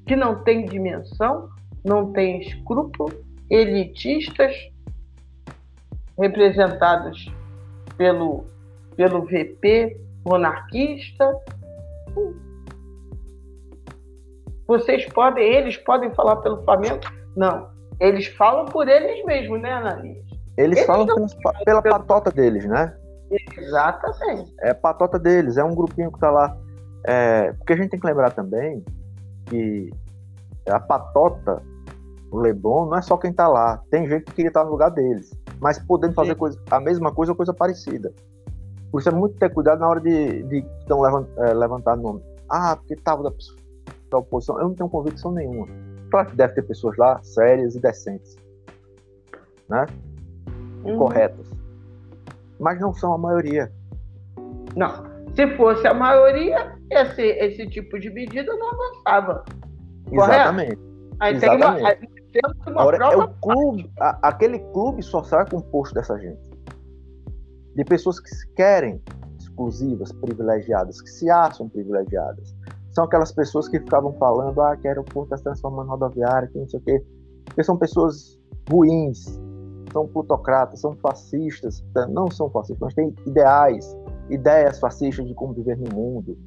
[0.06, 1.50] que não têm dimensão,
[1.84, 3.14] não têm escrúpulo,
[3.50, 4.56] elitistas,
[6.18, 7.32] representados
[7.98, 8.46] pelo,
[8.96, 11.36] pelo VP monarquista.
[14.80, 17.00] Vocês podem, eles podem falar pelo Flamengo?
[17.36, 17.70] Não.
[18.00, 20.26] Eles falam por eles mesmos, né, Ananias?
[20.58, 21.34] Eles, eles falam pelos,
[21.66, 21.98] pela pelo...
[21.98, 22.96] patota deles, né?
[23.58, 24.54] Exatamente.
[24.62, 26.56] É a patota deles, é um grupinho que tá lá.
[27.06, 28.84] É, porque a gente tem que lembrar também
[29.46, 29.90] que
[30.70, 31.62] a patota,
[32.32, 33.82] o Leblon, não é só quem tá lá.
[33.90, 35.32] Tem gente que queria estar no lugar deles
[35.64, 38.14] mas podendo fazer coisa, a mesma coisa ou coisa parecida.
[38.92, 42.22] Por isso é muito ter cuidado na hora de, de então, levant, é, levantar nome.
[42.50, 43.32] Ah, porque estava da,
[44.14, 44.58] da oposição.
[44.60, 45.68] Eu não tenho convicção nenhuma.
[46.10, 48.38] Claro que deve ter pessoas lá sérias e decentes,
[49.68, 49.86] né?
[50.86, 50.98] Uhum.
[50.98, 51.50] Corretas.
[52.60, 53.72] Mas não são a maioria.
[54.76, 55.12] Não.
[55.36, 59.44] Se fosse a maioria, esse, esse tipo de medida não avançava.
[60.12, 60.80] Exatamente.
[61.20, 62.10] Aí Exatamente.
[62.32, 66.52] tem uma, Agora, é o clube, a, aquele clube só será composto dessa gente.
[67.76, 69.02] De pessoas que se querem
[69.40, 72.56] exclusivas, privilegiadas, que se acham privilegiadas.
[72.94, 76.58] São aquelas pessoas que ficavam falando, ah, que aeroporto está se transformando em rodoviária, que
[76.58, 77.04] não sei o quê.
[77.46, 79.40] Porque são pessoas ruins,
[79.92, 81.84] são plutocratas, são fascistas.
[82.10, 83.98] Não são fascistas, mas têm ideais,
[84.30, 86.38] ideias fascistas de como viver no mundo,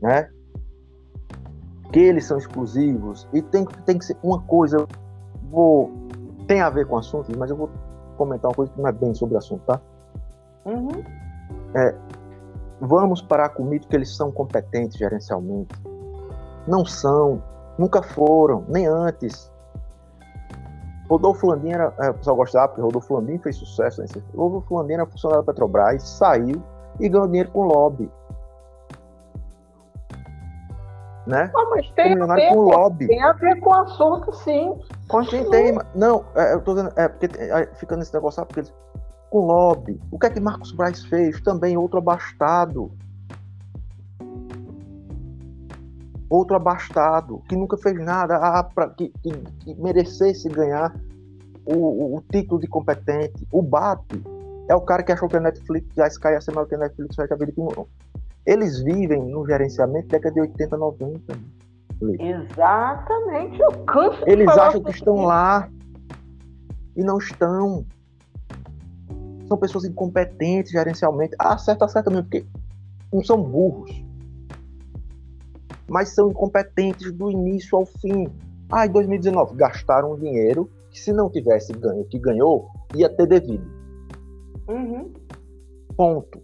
[0.00, 0.30] né?
[1.92, 4.86] Que eles são exclusivos e tem, tem que ser uma coisa
[5.50, 5.90] vou
[6.46, 7.70] tem a ver com o assunto, mas eu vou
[8.16, 9.80] comentar uma coisa que não é bem sobre o assunto, tá?
[10.64, 11.02] Uhum.
[11.74, 11.94] É,
[12.80, 15.74] vamos parar com o mito que eles são competentes gerencialmente.
[16.66, 17.42] Não são,
[17.78, 19.52] nunca foram, nem antes.
[21.08, 24.00] Rodolfo Landim era, é, o pessoal gostava, porque Rodolfo Landim fez sucesso.
[24.00, 24.08] Né?
[24.36, 26.62] Rodolfo Landim era funcionário da Petrobras, saiu
[26.98, 28.10] e ganhou dinheiro com lobby
[31.26, 31.50] né?
[31.52, 33.06] Não, mas tem a, ver, com lobby.
[33.08, 34.78] tem a ver com o assunto, sim.
[35.08, 35.50] Continua.
[35.50, 38.70] Tem, não, é, eu tô dizendo, é porque é, fica nesse negócio, sabe, porque
[39.30, 40.00] com lobby.
[40.10, 41.40] O que é que Marcos Braz fez?
[41.40, 42.92] Também outro abastado.
[46.28, 50.94] Outro abastado, que nunca fez nada ah, para que, que, que, merecesse ganhar
[51.64, 53.46] o, o, título de competente.
[53.52, 54.04] O BAP
[54.68, 56.78] é o cara que achou que a Netflix, a Sky ia ser maior que a
[56.78, 57.36] Netflix, vai ter
[58.46, 61.38] eles vivem no gerenciamento década de 80, 90.
[62.20, 65.68] Exatamente, eu canso Eles acham que estão lá.
[66.94, 67.84] E não estão.
[69.48, 71.34] São pessoas incompetentes gerencialmente.
[71.38, 72.46] Acerta, acerta mesmo, porque
[73.12, 73.90] não são burros.
[75.88, 78.26] Mas são incompetentes do início ao fim.
[78.70, 83.64] Ah, em 2019, gastaram dinheiro que se não tivesse ganho que ganhou, ia ter devido.
[84.68, 85.12] Uhum.
[85.96, 86.42] Ponto.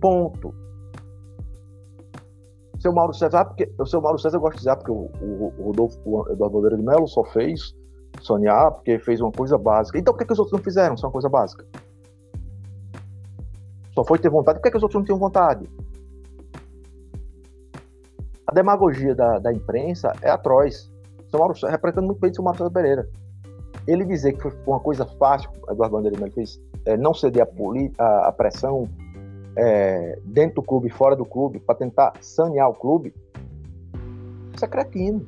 [0.00, 0.54] Ponto.
[2.78, 5.54] Seu Mauro César, porque o seu Mauro César eu gosto de dizer, porque o, o,
[5.58, 7.74] o Rodolfo o Eduardo Bandeira de Melo só fez
[8.20, 9.98] sonhar porque fez uma coisa básica.
[9.98, 10.96] Então por que, que os outros não fizeram?
[10.96, 11.66] Só uma coisa básica.
[13.94, 14.58] Só foi ter vontade.
[14.58, 15.68] Por que, que os outros não tinham vontade?
[18.50, 20.90] A demagogia da, da imprensa é atroz.
[21.30, 23.08] São Mauro, representando muito bem o César Pereira.
[23.86, 28.28] Ele dizer que foi uma coisa fácil, Eduardo Bandeira fez, é, não ceder a, a,
[28.28, 28.88] a pressão
[29.54, 33.14] é, dentro do clube, fora do clube, para tentar sanear o clube,
[34.52, 35.24] isso é cretino.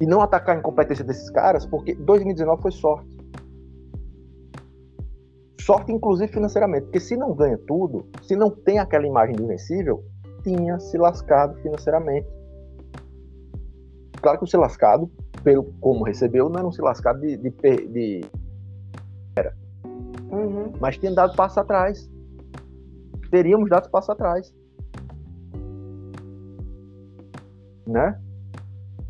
[0.00, 3.08] E não atacar a incompetência desses caras, porque 2019 foi sorte.
[5.60, 10.02] Sorte, inclusive financeiramente, porque se não ganha tudo, se não tem aquela imagem de invencível,
[10.42, 12.28] tinha se lascado financeiramente.
[14.20, 15.10] Claro que o se lascado,
[15.42, 17.36] pelo como recebeu, não era um se lascado de.
[17.36, 18.24] de, de...
[19.36, 19.54] Era.
[20.30, 20.72] Uhum.
[20.80, 22.08] Mas tinha dado passo atrás
[23.30, 24.52] teríamos dado passo atrás.
[27.86, 28.18] Né?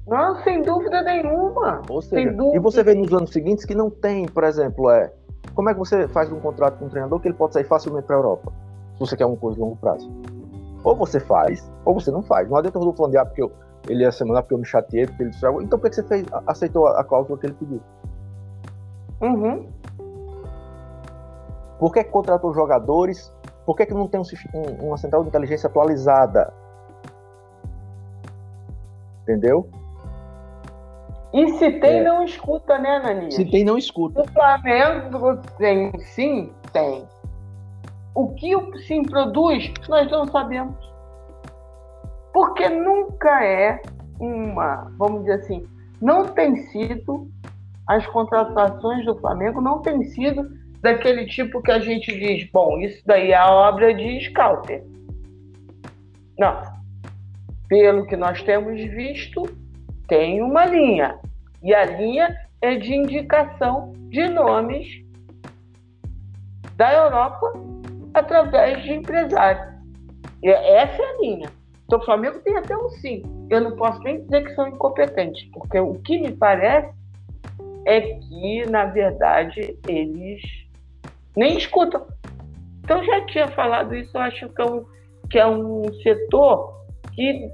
[0.06, 1.82] Não, sem dúvida nenhuma.
[1.88, 2.56] Ou seja, dúvida.
[2.56, 5.12] e você vê nos anos seguintes que não tem, por exemplo, é
[5.54, 8.06] como é que você faz um contrato com um treinador que ele pode sair facilmente
[8.06, 8.52] para a Europa,
[8.94, 10.10] se você quer uma coisa de longo prazo?
[10.82, 12.48] Ou você faz, ou você não faz.
[12.48, 13.52] Não adianta eu falando, ah, porque eu,
[13.88, 15.62] ele ia semana porque eu me chateei, porque ele estragou.
[15.62, 17.80] Então por que você fez, aceitou a, a cláusula que ele pediu?
[19.20, 19.66] Uhum.
[21.78, 23.32] Por que contratou jogadores
[23.70, 26.52] por que, que não tem um, uma central de inteligência atualizada?
[29.22, 29.68] Entendeu?
[31.32, 32.02] E se tem, é.
[32.02, 33.30] não escuta, né, Nani?
[33.30, 34.22] Se tem, não escuta.
[34.22, 37.06] O Flamengo tem, sim, tem.
[38.14, 38.52] O que
[38.86, 40.76] sim produz, nós não sabemos.
[42.32, 43.80] Porque nunca é
[44.18, 45.66] uma, vamos dizer assim,
[46.00, 47.28] não tem sido,
[47.86, 50.48] as contratações do Flamengo não tem sido
[50.80, 54.84] daquele tipo que a gente diz, bom, isso daí é a obra de Scouter.
[56.38, 56.60] Não.
[57.68, 59.42] Pelo que nós temos visto,
[60.08, 61.18] tem uma linha.
[61.62, 65.04] E a linha é de indicação de nomes
[66.76, 67.52] da Europa
[68.14, 69.74] através de empresários.
[70.42, 71.50] E essa é a linha.
[71.84, 73.22] Então, o Flamengo tem até um sim.
[73.50, 76.94] Eu não posso nem dizer que são incompetentes, porque o que me parece
[77.84, 80.40] é que, na verdade, eles
[81.36, 82.06] nem escutam.
[82.84, 84.84] Então já tinha falado isso, eu acho que é um,
[85.30, 86.74] que é um setor
[87.12, 87.48] que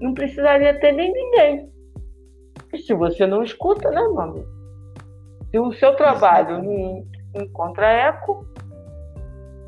[0.00, 1.70] não precisaria ter nem ninguém.
[2.72, 4.44] E se você não escuta, né, mano?
[5.50, 8.46] Se o seu trabalho não encontra eco,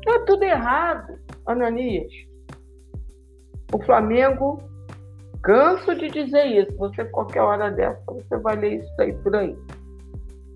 [0.09, 2.11] é tudo errado, Ananias.
[3.73, 4.61] O Flamengo,
[5.41, 9.57] canso de dizer isso, você qualquer hora dessa, você vai ler isso aí por aí.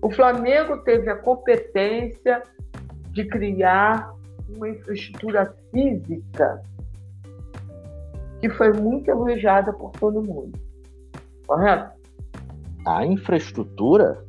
[0.02, 2.42] O Flamengo teve a competência
[3.12, 4.14] de criar
[4.48, 6.62] uma infraestrutura física
[8.40, 10.58] que foi muito elogiada por todo mundo.
[11.46, 11.90] Correto?
[12.86, 14.24] A infraestrutura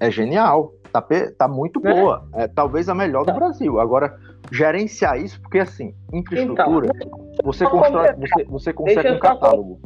[0.00, 1.06] é genial, tá,
[1.38, 1.92] tá muito é.
[1.92, 2.44] boa, é.
[2.44, 3.78] é talvez a melhor do Brasil.
[3.78, 4.18] Agora,
[4.50, 9.80] gerenciar isso, porque assim, infraestrutura, então, você, constrói, você, você consegue um catálogo.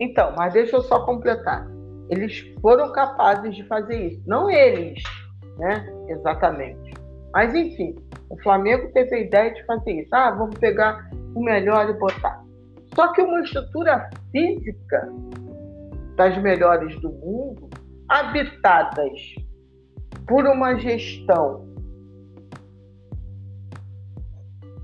[0.00, 1.66] Então, mas deixa eu só completar.
[2.08, 4.22] Eles foram capazes de fazer isso.
[4.26, 5.02] Não eles,
[5.58, 5.86] né?
[6.08, 6.94] Exatamente.
[7.32, 7.94] Mas enfim,
[8.30, 10.14] o Flamengo teve a ideia de fazer isso.
[10.14, 12.42] Ah, vamos pegar o melhor e botar.
[12.94, 15.12] Só que uma estrutura física
[16.16, 17.68] das melhores do mundo,
[18.08, 19.36] habitadas
[20.26, 21.67] por uma gestão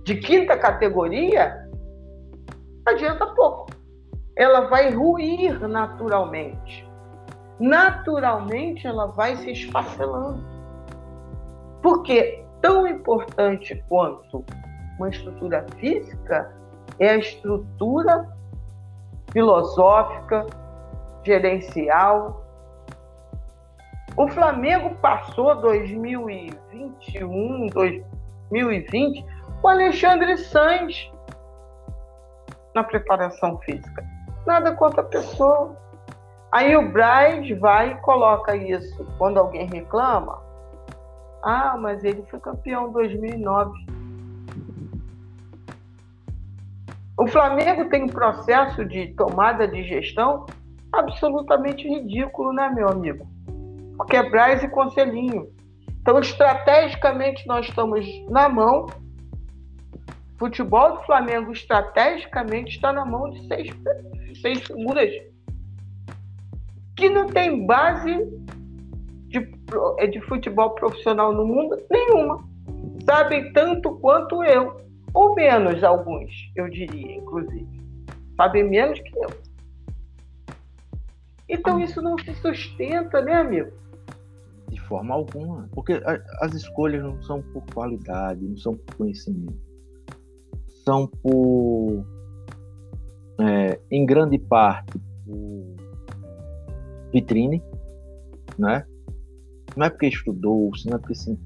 [0.04, 1.68] de quinta categoria,
[2.86, 3.66] adianta pouco.
[4.36, 6.86] Ela vai ruir naturalmente.
[7.58, 10.44] Naturalmente ela vai se esfacelando.
[11.82, 14.44] Porque tão importante quanto
[14.98, 16.54] uma estrutura física
[16.98, 18.28] é a estrutura
[19.32, 20.44] filosófica,
[21.24, 22.44] gerencial.
[24.16, 29.24] O Flamengo passou 2021, 2020
[29.64, 31.10] com Alexandre Sanz
[32.74, 34.04] na preparação física.
[34.46, 35.74] Nada contra a pessoa.
[36.52, 39.06] Aí o Braz vai e coloca isso.
[39.16, 40.38] Quando alguém reclama,
[41.42, 43.72] ah, mas ele foi campeão em 2009.
[47.16, 50.44] O Flamengo tem um processo de tomada de gestão
[50.92, 53.26] absolutamente ridículo, né, meu amigo?
[53.96, 55.48] porque é Braz e Conselhinho.
[56.02, 58.86] Então, estrategicamente, nós estamos na mão.
[60.38, 63.70] Futebol do Flamengo, estrategicamente, está na mão de seis,
[64.40, 65.10] seis figuras
[66.96, 68.14] que não tem base
[69.28, 69.40] de,
[70.10, 72.44] de futebol profissional no mundo nenhuma.
[73.04, 74.80] Sabem tanto quanto eu,
[75.12, 77.68] ou menos alguns, eu diria, inclusive.
[78.36, 79.30] Sabem menos que eu.
[81.48, 83.70] Então isso não se sustenta, né, amigo?
[84.68, 85.68] De forma alguma.
[85.72, 86.00] Porque
[86.40, 89.73] as escolhas não são por qualidade, não são por conhecimento.
[90.86, 92.04] São por,
[93.40, 95.74] é, em grande parte, por
[97.12, 97.62] vitrine,
[98.58, 98.84] né?
[99.76, 101.38] Não é porque estudou, não é porque se,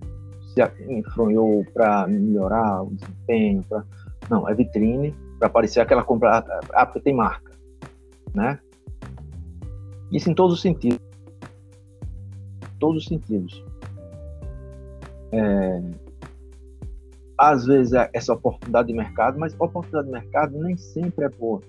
[0.54, 0.62] se
[0.92, 3.84] enfronhou para melhorar o desempenho, pra...
[4.28, 7.52] não, é vitrine para parecer aquela compra, ah, porque tem marca,
[8.34, 8.58] né?
[10.10, 10.98] Isso em todos os sentidos.
[12.78, 13.64] Todos os sentidos.
[15.32, 15.82] É,
[17.38, 21.60] às vezes é essa oportunidade de mercado, mas oportunidade de mercado nem sempre é boa.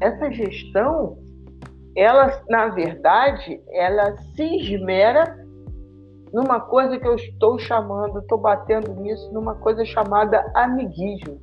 [0.00, 1.18] Essa gestão,
[1.96, 5.36] ela, na verdade, ela se esmera
[6.32, 11.40] numa coisa que eu estou chamando, estou batendo nisso, numa coisa chamada amiguismo,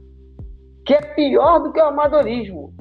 [0.85, 2.73] que é pior do que o amadorismo.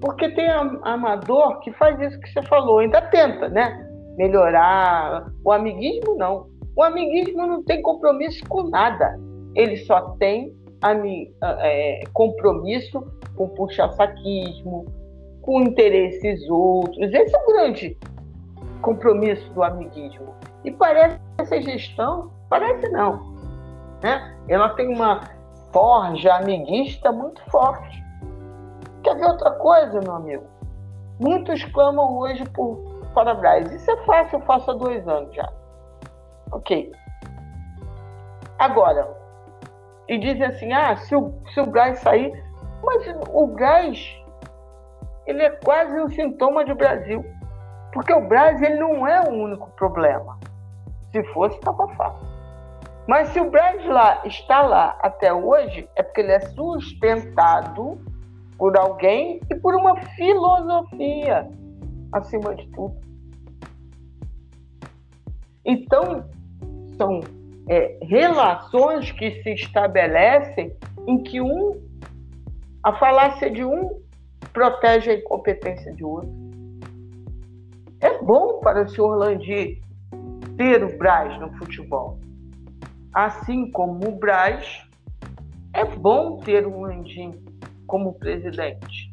[0.00, 0.48] Porque tem
[0.82, 3.86] amador que faz isso que você falou, ainda tenta, né?
[4.16, 5.26] Melhorar.
[5.44, 6.46] O amiguismo não.
[6.76, 9.18] O amiguismo não tem compromisso com nada.
[9.54, 10.54] Ele só tem
[11.60, 13.02] é, compromisso
[13.34, 14.86] com puxa-saquismo,
[15.42, 17.12] com interesses outros.
[17.12, 17.96] Esse é o grande
[18.82, 20.34] compromisso do amiguismo.
[20.64, 23.34] E parece que essa gestão, parece não,
[24.02, 24.36] né?
[24.48, 25.20] ela tem uma
[25.72, 28.07] forja amiguista muito forte.
[29.08, 30.44] Quer ver outra coisa, meu amigo?
[31.18, 32.76] Muitos clamam hoje por
[33.14, 33.72] Parabras.
[33.72, 35.50] Isso é fácil, eu faço há dois anos já.
[36.52, 36.92] Ok.
[38.58, 39.08] Agora,
[40.08, 42.30] e dizem assim, ah, se o, se o gás sair,
[42.84, 43.02] mas
[43.32, 43.98] o gás,
[45.26, 47.24] ele é quase um sintoma do Brasil.
[47.94, 50.38] Porque o Brasil ele não é o único problema.
[51.12, 52.28] Se fosse, estava fácil.
[53.06, 58.06] Mas se o Brasil lá está lá até hoje, é porque ele é sustentado
[58.58, 61.48] por alguém e por uma filosofia,
[62.12, 62.96] acima de tudo.
[65.64, 66.28] Então,
[66.96, 67.20] são
[67.68, 70.74] é, relações que se estabelecem
[71.06, 71.80] em que um,
[72.82, 74.02] a falácia de um
[74.52, 76.30] protege a incompetência de outro.
[78.00, 79.80] É bom para o senhor Landim
[80.56, 82.18] ter o Braz no futebol.
[83.12, 84.84] Assim como o Braz,
[85.72, 87.47] é bom ter o Landim
[87.88, 89.10] como presidente.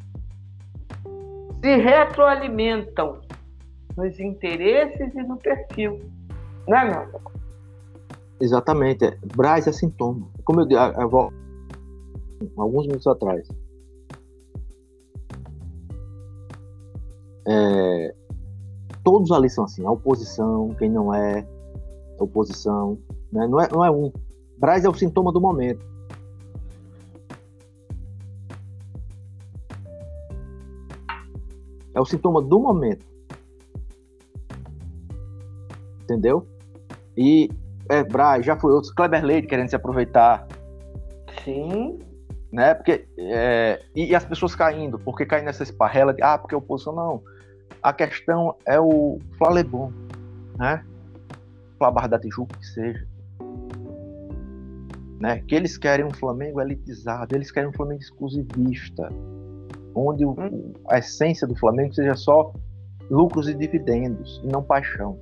[1.60, 3.20] Se retroalimentam
[3.96, 5.98] nos interesses e no perfil.
[6.68, 7.20] Não é, não?
[8.40, 9.18] Exatamente.
[9.34, 10.28] Braz é sintoma.
[10.44, 10.80] Como eu disse
[12.56, 13.48] alguns minutos atrás.
[17.48, 18.14] É,
[19.02, 21.46] todos ali são assim, a oposição, quem não é,
[22.18, 22.98] oposição,
[23.32, 23.46] né?
[23.46, 24.12] não, é, não é um.
[24.58, 25.95] Braz é o sintoma do momento.
[31.96, 33.04] É o sintoma do momento.
[36.04, 36.46] Entendeu?
[37.16, 37.50] E
[37.88, 40.46] é, Braz, já foi outros, Kleber Leite querendo se aproveitar.
[41.42, 41.98] Sim.
[42.52, 42.74] Né?
[42.74, 46.58] Porque, é, e, e, as pessoas caindo, porque caem nessa esparrela de, ah, porque a
[46.58, 47.22] oposição não
[47.86, 49.92] a questão é o Flalebon,
[50.58, 50.84] né?
[51.78, 53.06] Flabar da Tijuca, que seja.
[55.20, 55.40] Né?
[55.46, 59.08] Que eles querem um Flamengo elitizado, eles querem um Flamengo exclusivista,
[59.96, 60.36] onde o,
[60.88, 62.52] a essência do Flamengo seja só
[63.10, 65.18] lucros e dividendos, e não paixão.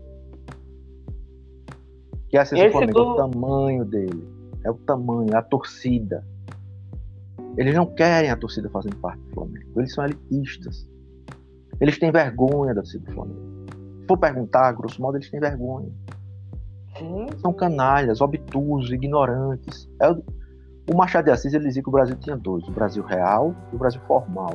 [2.29, 2.99] Que é o Flamengo, do...
[2.99, 4.29] é o tamanho dele,
[4.65, 6.27] é o tamanho, a torcida.
[7.57, 10.91] Eles não querem a torcida fazendo parte do Flamengo, eles são elitistas.
[11.81, 13.67] Eles têm vergonha da torcida do Flamengo.
[14.01, 15.91] Se for perguntar, grosso modo, eles têm vergonha.
[16.97, 17.27] Sim.
[17.39, 19.89] São canalhas, obtusos, ignorantes.
[20.01, 20.23] É o,
[20.87, 23.77] o Machado de Assis ele dizia que o Brasil tinha dois: o Brasil real e
[23.77, 24.55] o Brasil formal.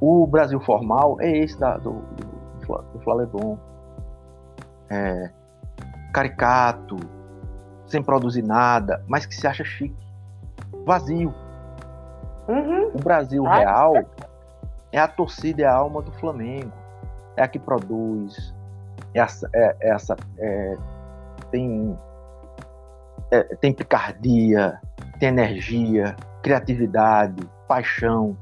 [0.00, 3.58] O Brasil formal é esse da, do, do, do Flalebon.
[4.90, 5.30] É,
[6.12, 6.96] caricato,
[7.86, 9.96] sem produzir nada, mas que se acha chique.
[10.84, 11.34] Vazio.
[12.46, 12.90] Uhum.
[12.94, 13.94] O Brasil ah, real
[14.92, 16.72] é a torcida, é a alma do Flamengo.
[17.36, 18.54] É a que produz,
[19.12, 20.76] é essa, é, é essa é,
[21.50, 21.98] tem,
[23.34, 24.80] é, tem picardia,
[25.18, 28.36] tem energia, criatividade, paixão,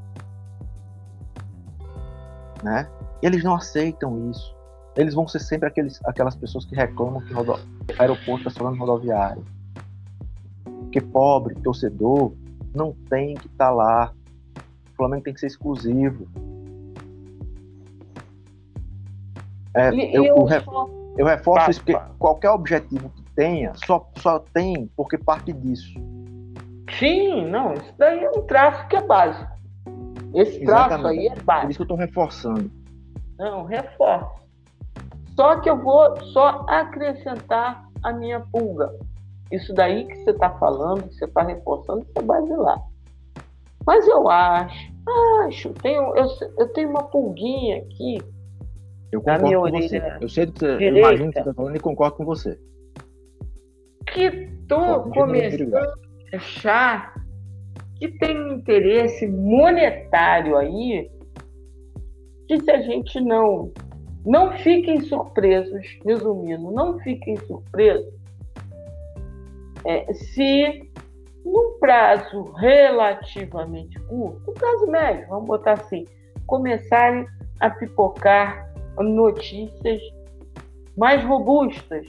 [2.62, 2.86] né?
[3.22, 4.55] Eles não aceitam isso.
[4.95, 7.59] Eles vão ser sempre aqueles, aquelas pessoas que reclamam que o
[7.99, 9.43] aeroporto está falando rodoviário.
[10.90, 12.34] Que pobre, torcedor,
[12.74, 14.12] não tem que estar tá lá.
[14.93, 16.28] O Flamengo tem que ser exclusivo.
[19.74, 24.91] É, eu, eu, eu, eu, reforço isso porque qualquer objetivo que tenha só, só tem
[24.97, 25.95] porque parte disso.
[26.99, 29.51] Sim, não, isso daí é um traço que é básico.
[30.35, 31.20] Esse traço Exatamente.
[31.20, 31.62] aí é básico.
[31.62, 32.70] Por isso que eu estou reforçando.
[33.39, 34.43] Não, reforço.
[35.37, 38.93] Só que eu vou só acrescentar a minha pulga.
[39.51, 42.80] Isso daí que você está falando, que você está reforçando, você vai ver lá.
[43.87, 44.93] Mas eu acho,
[45.47, 46.26] acho, tenho, eu,
[46.59, 48.22] eu tenho uma pulguinha aqui.
[49.11, 50.16] Eu concordo com você.
[50.20, 52.59] Eu sei do que você, imagino que você está falando e concordo com você.
[54.07, 57.14] Que estou começando a achar
[57.98, 61.11] que tem um interesse monetário aí
[62.48, 63.72] que se a gente não
[64.24, 68.22] não fiquem surpresos, resumindo, não fiquem surpresos
[69.84, 70.90] é, se
[71.44, 76.07] num prazo relativamente curto, um prazo médio, vamos botar assim,
[76.46, 77.26] começarem
[77.61, 80.00] a pipocar notícias
[80.96, 82.07] mais robustas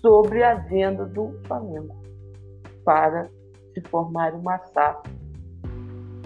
[0.00, 1.94] sobre a venda do Flamengo
[2.84, 3.28] para
[3.74, 5.08] se formar uma SAF.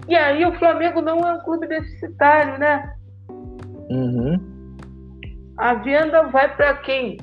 [0.07, 2.95] E aí o Flamengo não é um clube deficitário, né?
[3.89, 4.55] Uhum
[5.57, 7.17] a venda vai para quem?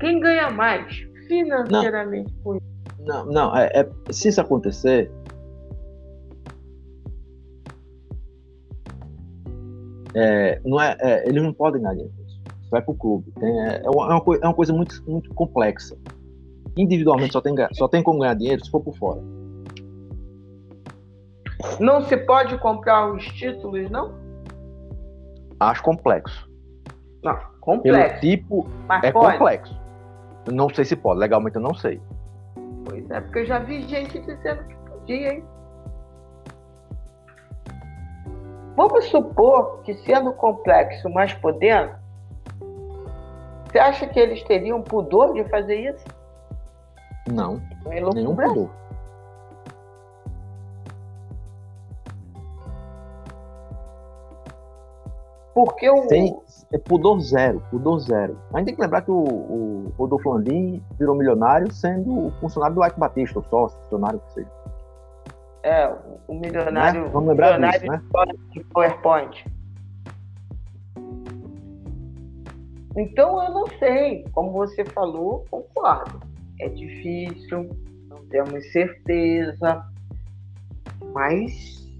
[0.00, 0.92] Quem ganha mais
[1.28, 2.66] financeiramente não, com isso?
[3.00, 5.10] Não, não é, é, se isso acontecer,
[10.14, 12.21] é, não é, é, eles não podem ganhar dinheiro.
[12.72, 13.30] Vai para o clube.
[13.38, 15.94] Tem, é, é, uma, é uma coisa muito, muito complexa.
[16.74, 19.20] Individualmente só tem, só tem como ganhar dinheiro se for por fora.
[21.78, 24.14] Não se pode comprar os títulos, não?
[25.60, 26.50] Acho complexo.
[27.22, 28.20] Não, complexo.
[28.20, 29.38] Pelo tipo, Mas é pode.
[29.38, 29.80] complexo.
[30.50, 32.00] não sei se pode, legalmente eu não sei.
[32.86, 35.44] Pois é, porque eu já vi gente dizendo que podia, hein?
[38.76, 42.01] Vamos supor que sendo complexo, mas podendo,
[43.72, 46.04] você acha que eles teriam pudor de fazer isso?
[47.32, 47.58] Não,
[48.14, 48.68] nenhum pudor.
[55.54, 56.06] Porque o.
[56.06, 56.38] Tem,
[56.70, 58.38] é pudor zero, pudor zero.
[58.52, 62.84] A gente tem que lembrar que o, o Rodolfo Landim virou milionário sendo funcionário do
[62.84, 64.50] Ike Batista, o sócio, funcionário que seja.
[65.62, 65.94] É,
[66.28, 67.04] o milionário.
[67.04, 67.10] Né?
[67.10, 68.02] Vamos lembrar milionário disso, né?
[68.50, 69.46] de PowerPoint.
[72.96, 76.20] Então eu não sei, como você falou, concordo.
[76.60, 77.70] É difícil,
[78.08, 79.84] não temos certeza,
[81.12, 81.52] mas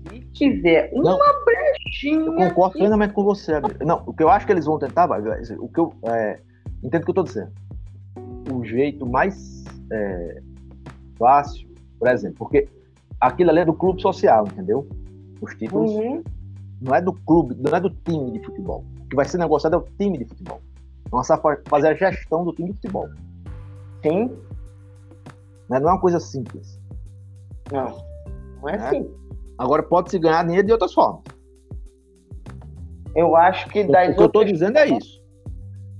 [0.08, 2.44] se tiver uma não, brechinha.
[2.44, 3.54] Eu concordo plenamente com você.
[3.84, 5.08] Não, o que eu acho que eles vão tentar,
[5.58, 6.40] o que eu é,
[6.82, 7.52] entendo o que eu estou dizendo.
[8.52, 10.42] O jeito mais é,
[11.18, 11.68] fácil,
[11.98, 12.68] por exemplo, porque
[13.20, 14.86] aquilo ali é do clube social, entendeu?
[15.40, 16.22] Os títulos uhum.
[16.80, 18.84] não é do clube, não é do time de futebol.
[19.04, 20.60] O que vai ser negociado é o time de futebol.
[21.12, 23.08] Nossa, fazer a gestão do time de futebol.
[24.02, 24.34] Sim.
[25.68, 26.80] Não é uma coisa simples.
[27.70, 27.96] Não,
[28.60, 28.76] não é, é?
[28.76, 29.10] assim.
[29.58, 31.22] Agora pode-se ganhar dinheiro de outras formas.
[33.14, 35.22] Eu acho que das O que eu estou dizendo é isso.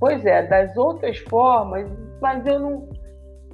[0.01, 1.89] Pois é, das outras formas,
[2.21, 2.89] mas eu não.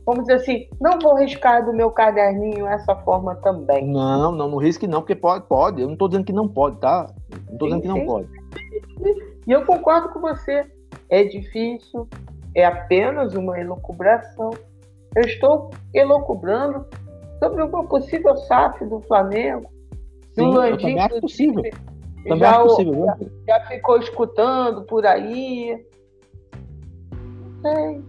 [0.07, 3.87] Vamos dizer assim, não vou riscar do meu caderninho essa forma também.
[3.87, 5.83] Não, não, não risque não, porque pode, pode.
[5.83, 7.13] Eu não estou dizendo que não pode, tá?
[7.47, 8.29] Não estou dizendo que não pode.
[9.47, 10.65] E eu concordo com você.
[11.11, 12.09] É difícil,
[12.55, 14.51] é apenas uma elucubração.
[15.17, 16.87] Eu estou elucubrando
[17.39, 19.71] sobre uma possível SAF do Flamengo,
[20.33, 21.63] Sim, também acho possível.
[22.23, 23.07] Também já, acho possível.
[23.07, 25.85] Já, já, ficou escutando por aí.
[27.63, 28.03] Sei.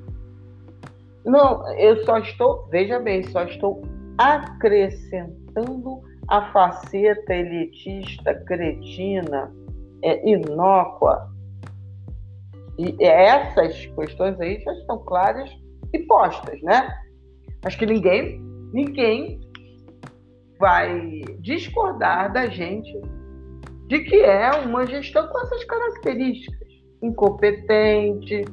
[1.25, 3.81] Não, eu só estou, veja bem, só estou
[4.17, 9.51] acrescentando a faceta elitista, cretina,
[10.03, 11.28] é, inócua.
[12.79, 15.49] E essas questões aí já estão claras
[15.93, 16.89] e postas, né?
[17.65, 18.39] Acho que ninguém,
[18.71, 19.41] ninguém
[20.57, 22.97] vai discordar da gente
[23.87, 26.69] de que é uma gestão com essas características.
[27.01, 28.45] Incompetente.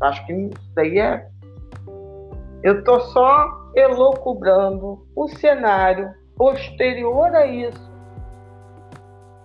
[0.00, 1.28] Acho que isso daí é.
[2.62, 7.87] Eu estou só elocubrando o cenário posterior a isso.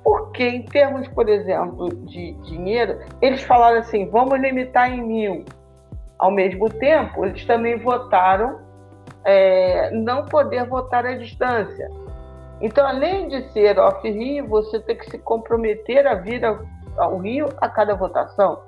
[0.04, 5.45] Porque, em termos, por exemplo, de dinheiro, eles falaram assim: vamos limitar em mil.
[6.20, 8.60] Ao mesmo tempo, eles também votaram
[9.24, 11.89] é, não poder votar à distância.
[12.62, 16.43] Então, além de ser off-Rio, você tem que se comprometer a vir
[16.97, 18.62] ao Rio a cada votação.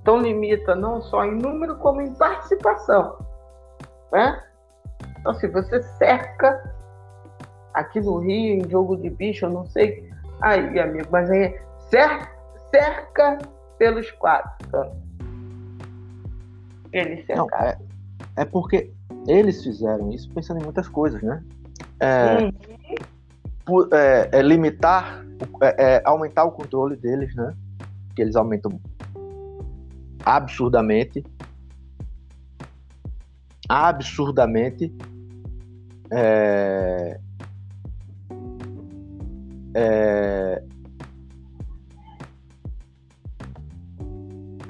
[0.00, 3.18] Então, limita não só em número, como em participação.
[4.12, 4.42] Né?
[5.18, 6.75] Então, se você cerca
[7.76, 10.10] aqui no Rio, em jogo de bicho, eu não sei.
[10.40, 11.54] Aí, amigo, mas aí
[11.90, 12.30] cerca,
[12.70, 13.38] cerca
[13.78, 14.90] pelos quatro.
[16.92, 17.46] Eles cercaram.
[17.46, 17.78] Não, é,
[18.36, 18.90] é porque
[19.28, 21.42] eles fizeram isso pensando em muitas coisas, né?
[22.00, 22.50] É,
[23.64, 25.24] por, é, é limitar,
[25.62, 27.54] é, é, aumentar o controle deles, né?
[28.14, 28.80] Que eles aumentam
[30.24, 31.24] absurdamente,
[33.68, 34.92] absurdamente
[36.10, 37.20] é,
[39.78, 40.62] é,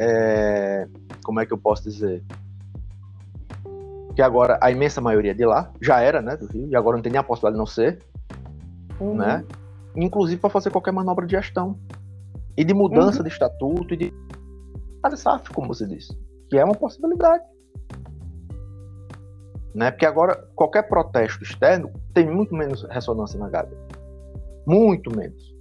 [0.00, 0.88] é,
[1.24, 2.24] como é que eu posso dizer?
[4.16, 7.02] Que agora a imensa maioria de lá já era, né, do Rio, e agora não
[7.02, 8.02] tem nem a possibilidade de não ser,
[8.98, 9.16] uhum.
[9.16, 9.44] né?
[9.94, 11.78] Inclusive para fazer qualquer manobra de gestão
[12.56, 13.24] e de mudança uhum.
[13.24, 14.12] de estatuto e de
[15.14, 16.18] SAF, como você disse,
[16.50, 17.44] que é uma possibilidade.
[19.72, 19.92] Né?
[19.92, 23.85] Porque agora qualquer protesto externo tem muito menos ressonância na Gávea.
[24.66, 25.54] Muito menos.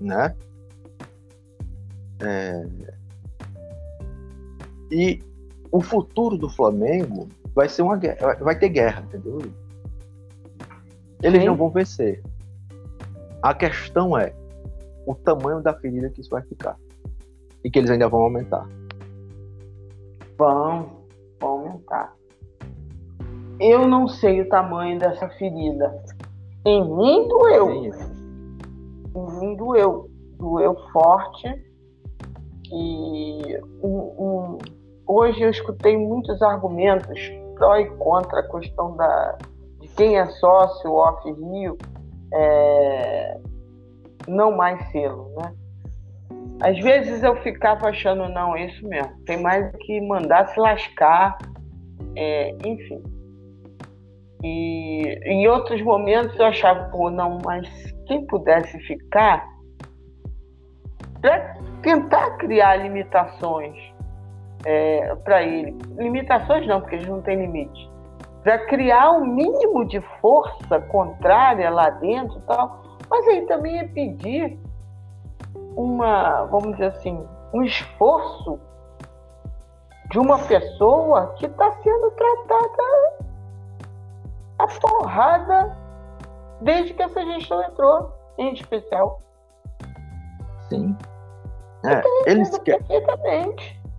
[0.00, 0.34] Né?
[2.20, 2.66] É...
[4.90, 5.22] E
[5.70, 9.38] o futuro do Flamengo vai ser uma guerra, vai ter guerra, entendeu?
[11.22, 11.46] Eles Sim.
[11.46, 12.22] não vão vencer.
[13.42, 14.32] A questão é
[15.06, 16.76] o tamanho da ferida que isso vai ficar.
[17.64, 18.66] E que eles ainda vão aumentar.
[20.38, 21.04] Vão,
[21.40, 22.15] vão aumentar.
[23.58, 26.02] Eu não sei o tamanho dessa ferida.
[26.64, 27.70] Em mim doeu.
[29.14, 30.10] Em mim doeu.
[30.38, 31.48] Doeu forte.
[32.70, 34.58] E um, um,
[35.06, 37.18] hoje eu escutei muitos argumentos
[37.56, 39.38] pró e contra a questão da,
[39.80, 41.76] de quem é sócio off Rio
[42.32, 43.40] é,
[44.28, 45.54] não mais selo, né?
[46.60, 51.36] Às vezes eu ficava achando, não, é isso mesmo, tem mais que mandar se lascar,
[52.14, 53.02] é, enfim.
[54.42, 57.68] E em outros momentos eu achava, pô, não, mas
[58.06, 59.46] quem pudesse ficar
[61.20, 63.76] para tentar criar limitações
[64.64, 65.76] é, para ele.
[65.96, 67.90] Limitações não, porque eles não têm limite.
[68.42, 72.82] Para criar um mínimo de força contrária lá dentro tal.
[73.08, 74.58] Mas aí também é pedir
[75.76, 78.58] uma, vamos dizer assim, um esforço
[80.10, 83.26] de uma pessoa que está sendo tratada
[84.58, 85.76] a porrada
[86.60, 89.20] desde que essa gestão entrou, em especial.
[90.68, 90.96] Sim.
[91.84, 92.86] É, eles querem.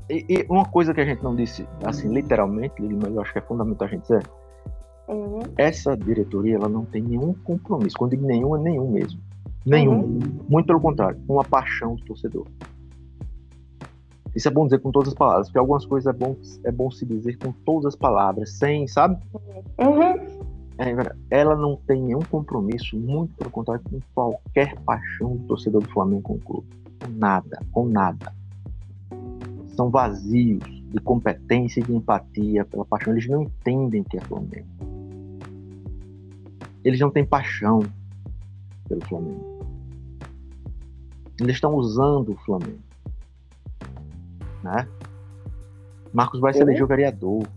[0.09, 3.39] E, e, uma coisa que a gente não disse, assim, literalmente, mas eu acho que
[3.39, 4.23] é fundamental a gente dizer.
[5.07, 5.39] Uhum.
[5.57, 7.97] Essa diretoria, ela não tem nenhum compromisso.
[7.97, 9.21] Quando digo nenhum, é nenhum mesmo.
[9.65, 9.99] Nenhum.
[9.99, 10.19] Uhum.
[10.49, 12.45] Muito pelo contrário, uma paixão do torcedor.
[14.35, 16.91] Isso é bom dizer com todas as palavras, porque algumas coisas é bom, é bom
[16.91, 19.17] se dizer com todas as palavras, sem, sabe?
[19.79, 20.47] Uhum.
[20.79, 20.93] É,
[21.31, 26.21] ela não tem nenhum compromisso, muito pelo contrário, com qualquer paixão do torcedor do Flamengo
[26.21, 26.67] com o clube.
[27.03, 28.33] Com nada, com nada.
[29.75, 33.13] São vazios de competência e de empatia pela paixão.
[33.13, 34.67] Eles não entendem que é Flamengo.
[36.83, 37.79] Eles não têm paixão
[38.87, 39.57] pelo Flamengo.
[41.39, 42.86] Eles estão usando o Flamengo.
[44.67, 44.87] Né?
[46.13, 47.47] Marcos vai se eleger vereador.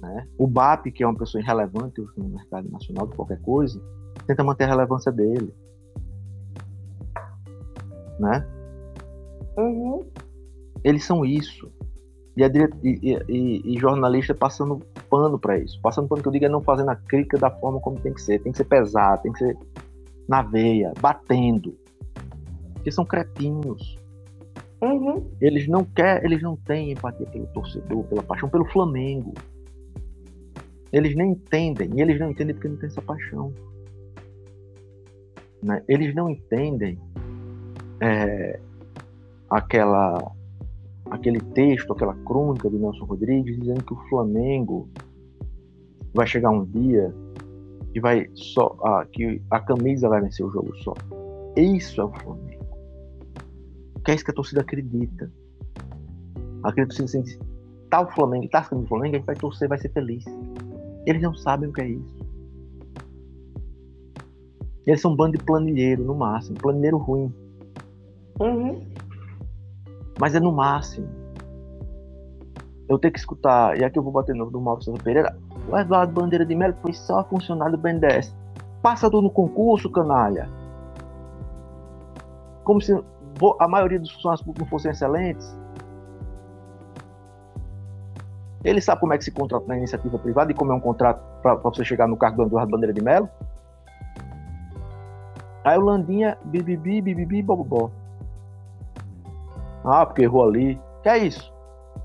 [0.00, 0.28] Né?
[0.38, 3.82] O BAP, que é uma pessoa irrelevante no mercado nacional de qualquer coisa,
[4.26, 5.52] tenta manter a relevância dele.
[8.20, 8.46] Né?
[9.56, 10.06] Uhum.
[10.84, 11.70] Eles são isso.
[12.36, 15.80] E, e, e, e, jornalista passando pano para isso.
[15.82, 18.22] Passando pano que eu digo é não fazendo a crítica da forma como tem que
[18.22, 18.40] ser.
[18.40, 19.58] Tem que ser pesado, tem que ser
[20.28, 21.76] na veia, batendo.
[22.74, 24.01] Porque são cretinos.
[24.82, 25.30] Uhum.
[25.40, 29.32] Eles não querem, eles não têm empatia pelo torcedor, pela paixão, pelo Flamengo.
[30.92, 33.54] Eles nem entendem, e eles não entendem porque não tem essa paixão.
[35.62, 35.82] Né?
[35.86, 36.98] Eles não entendem
[38.00, 38.58] é,
[39.48, 40.32] aquela,
[41.08, 44.88] aquele texto, aquela crônica do Nelson Rodrigues dizendo que o Flamengo
[46.12, 47.14] vai chegar um dia
[47.92, 50.94] que vai só ah, que a camisa vai vencer o jogo só.
[51.56, 52.61] Isso é o Flamengo.
[54.04, 55.30] Que é isso que a torcida acredita.
[56.62, 57.38] A torcida sente,
[57.90, 60.24] tá o Flamengo, tá sendo o Flamengo, a gente vai torcer, vai ser feliz.
[61.06, 62.22] Eles não sabem o que é isso.
[64.86, 66.58] Eles são um bando de planilheiro, no máximo.
[66.58, 67.32] Planilheiro ruim.
[68.40, 68.80] Uhum.
[70.18, 71.08] Mas é no máximo.
[72.88, 75.36] Eu tenho que escutar, e aqui eu vou bater no do Mauro César Pereira.
[75.68, 78.34] O Eduardo Bandeira de Melo foi só funcionário do BNDES.
[78.82, 80.48] Passa tudo no concurso, canalha.
[82.64, 82.92] Como se
[83.58, 85.56] a maioria dos funcionários públicos não fossem excelentes.
[88.64, 91.20] Ele sabe como é que se contrata na iniciativa privada e como é um contrato
[91.42, 93.28] para você chegar no cargo do Eduardo Bandeira de Melo?
[95.64, 97.90] Aí o Landinha, bibibi, bibibi, bobobó.
[99.84, 100.80] Ah, porque errou ali.
[101.02, 101.52] Que é isso?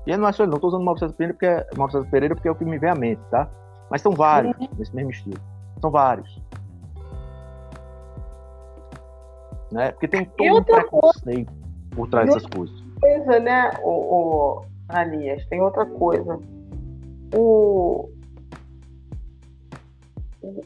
[0.06, 2.06] E ele não achou, não estou usando o Mauro César Pereira porque, é, Mauro César
[2.10, 3.48] Pereira porque é o que me vem à mente, tá?
[3.90, 4.68] Mas são vários uhum.
[4.76, 5.40] nesse mesmo estilo.
[5.80, 6.40] São vários.
[9.70, 9.92] Né?
[9.92, 12.80] Porque tem todo um preconceito coisa, por trás dessas coisas.
[13.00, 16.38] Coisa, né, o, o Anias, tem outra coisa.
[17.34, 18.08] O,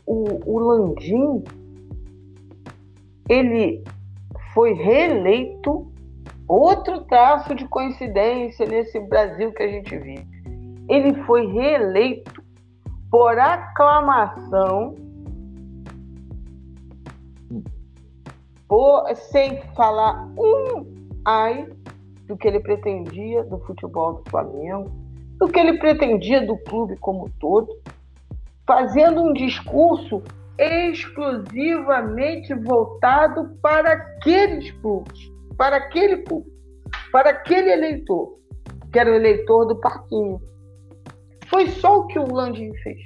[0.06, 1.42] o, o Landim,
[3.28, 3.82] ele
[4.54, 5.90] foi reeleito,
[6.46, 10.26] outro traço de coincidência nesse Brasil que a gente vive.
[10.88, 12.42] Ele foi reeleito
[13.10, 14.94] por aclamação,
[19.14, 20.86] sem falar um
[21.24, 21.68] ai
[22.26, 24.90] do que ele pretendia do futebol do Flamengo,
[25.38, 27.68] do que ele pretendia do clube como todo,
[28.66, 30.22] fazendo um discurso
[30.58, 36.56] exclusivamente voltado para aqueles clubes, para aquele público,
[37.10, 38.38] para aquele eleitor,
[38.92, 40.40] que era o eleitor do parquinho.
[41.48, 43.00] Foi só o que o Landim fez.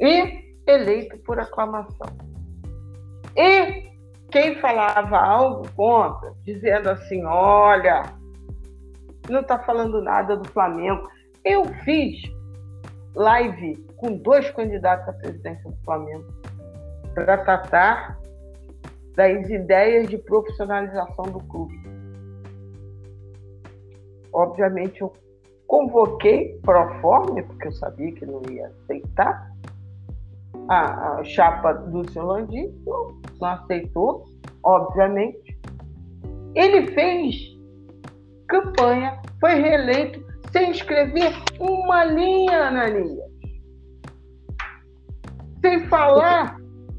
[0.00, 2.29] E eleito por aclamação.
[3.36, 3.90] E
[4.30, 8.02] quem falava algo contra, dizendo assim: olha,
[9.28, 11.08] não está falando nada do Flamengo.
[11.44, 12.16] Eu fiz
[13.14, 16.26] live com dois candidatos à presidência do Flamengo
[17.14, 18.18] para tratar
[19.14, 21.74] das ideias de profissionalização do clube.
[24.32, 25.12] Obviamente, eu
[25.66, 29.49] convoquei pro forma, porque eu sabia que não ia aceitar,
[30.70, 34.24] a, a chapa do seu Landim, não, aceitou,
[34.62, 35.58] obviamente.
[36.54, 37.36] Ele fez
[38.48, 43.30] campanha, foi reeleito sem escrever uma linha, Ananias.
[45.60, 46.56] Sem falar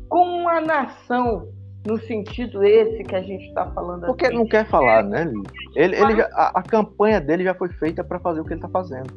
[0.09, 1.47] com uma nação,
[1.85, 4.35] no sentido esse que a gente está falando Porque aqui.
[4.35, 5.31] não quer falar, né,
[5.75, 8.59] Ele, ele já, a, a, campanha dele já foi feita para fazer o que ele
[8.59, 9.09] está fazendo.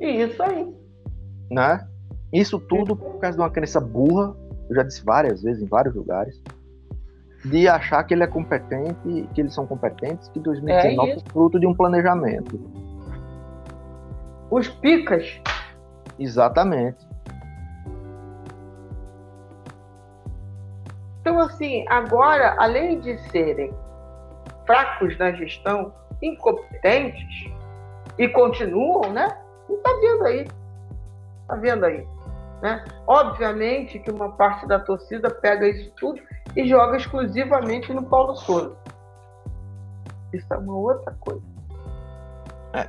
[0.00, 0.66] Isso aí.
[1.50, 1.86] Né?
[2.32, 4.34] Isso tudo por causa de uma crença burra,
[4.68, 6.42] eu já disse várias vezes em vários lugares,
[7.44, 11.58] de achar que ele é competente, que eles são competentes, que 2019 é, é fruto
[11.58, 12.58] de um planejamento.
[14.50, 15.40] Os picas.
[16.18, 17.06] Exatamente.
[21.20, 23.72] Então, assim, agora, além de serem
[24.66, 27.50] fracos na gestão, incompetentes,
[28.18, 29.26] e continuam, né?
[29.68, 30.48] Está vendo aí.
[31.42, 32.06] Está vendo aí.
[32.62, 32.84] Né?
[33.08, 36.22] Obviamente que uma parte da torcida pega isso tudo
[36.54, 38.76] e joga exclusivamente no Paulo Souza.
[40.32, 41.42] Isso é uma outra coisa.
[42.72, 42.88] É.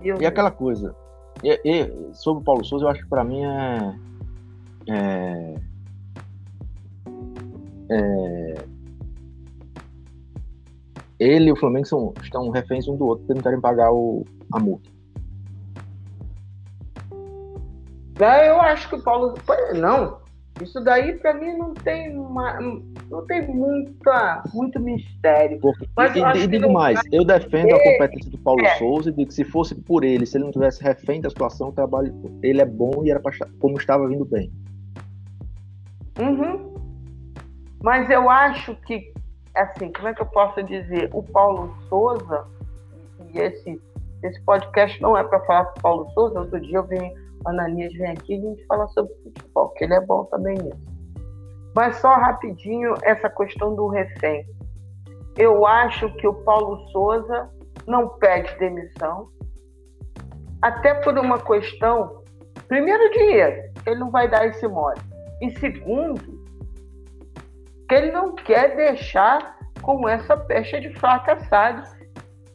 [0.00, 0.20] E, eu...
[0.20, 0.96] e aquela coisa.
[1.44, 3.94] E, e, sobre o Paulo Souza, eu acho que para mim é,
[4.88, 5.54] é,
[7.90, 8.64] é,
[11.18, 14.24] Ele e o Flamengo são, estão reféns um do outro porque não querem pagar o,
[14.50, 14.91] a multa.
[18.26, 19.34] Eu acho que o Paulo.
[19.74, 20.22] Não,
[20.60, 22.60] isso daí para mim não tem uma,
[23.10, 25.58] não tem muita, muito mistério.
[25.60, 27.04] Porque, Mas e, e digo mais, vai...
[27.10, 28.76] eu defendo a competência do Paulo é.
[28.76, 31.70] Souza e digo que se fosse por ele, se ele não tivesse refém da situação,
[31.70, 34.52] o trabalho ele é bom e era pra, como estava vindo bem.
[36.20, 36.74] Uhum.
[37.82, 39.12] Mas eu acho que,
[39.56, 41.10] assim, como é que eu posso dizer?
[41.12, 42.46] O Paulo Souza,
[43.32, 43.80] e esse,
[44.22, 47.12] esse podcast não é para falar com o Paulo Souza, outro dia eu vim
[47.46, 50.92] Ananias vem aqui e a gente fala sobre futebol, que ele é bom também nisso.
[51.74, 54.44] Mas só rapidinho essa questão do refém.
[55.36, 57.48] Eu acho que o Paulo Souza
[57.86, 59.28] não pede demissão,
[60.60, 62.22] até por uma questão,
[62.68, 65.00] primeiro dinheiro, ele não vai dar esse mole.
[65.40, 66.40] E segundo,
[67.88, 71.82] que ele não quer deixar com essa pecha de fracassado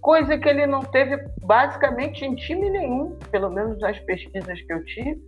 [0.08, 4.82] coisa que ele não teve basicamente em time nenhum, pelo menos nas pesquisas que eu
[4.86, 5.22] tive,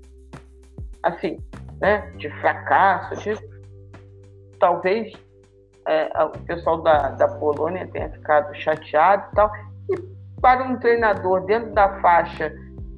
[1.04, 1.38] assim,
[1.82, 3.14] né, de fracasso,
[4.58, 5.12] talvez
[5.86, 9.52] é, o pessoal da, da Polônia tenha ficado chateado e tal,
[9.90, 12.50] e para um treinador dentro da faixa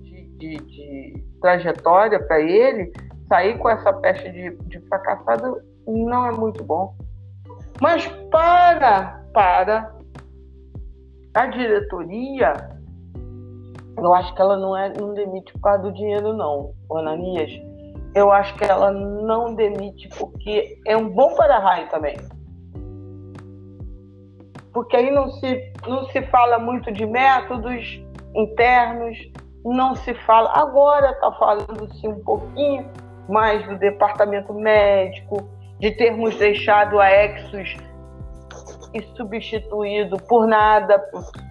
[0.03, 2.93] de, de, de trajetória para ele,
[3.27, 6.95] sair com essa peste de, de fracassado não é muito bom.
[7.81, 10.00] Mas para, para
[11.33, 12.53] A diretoria,
[13.97, 17.51] eu acho que ela não, é, não demite por causa do dinheiro, não, Ananias.
[18.13, 22.17] Eu acho que ela não demite porque é um bom para-raio também.
[24.73, 28.03] Porque aí não se, não se fala muito de métodos
[28.35, 29.17] internos,
[29.63, 30.51] não se fala.
[30.53, 32.89] Agora está falando-se um pouquinho
[33.29, 37.77] mais do departamento médico, de termos deixado a Exos
[38.93, 41.03] e substituído por nada,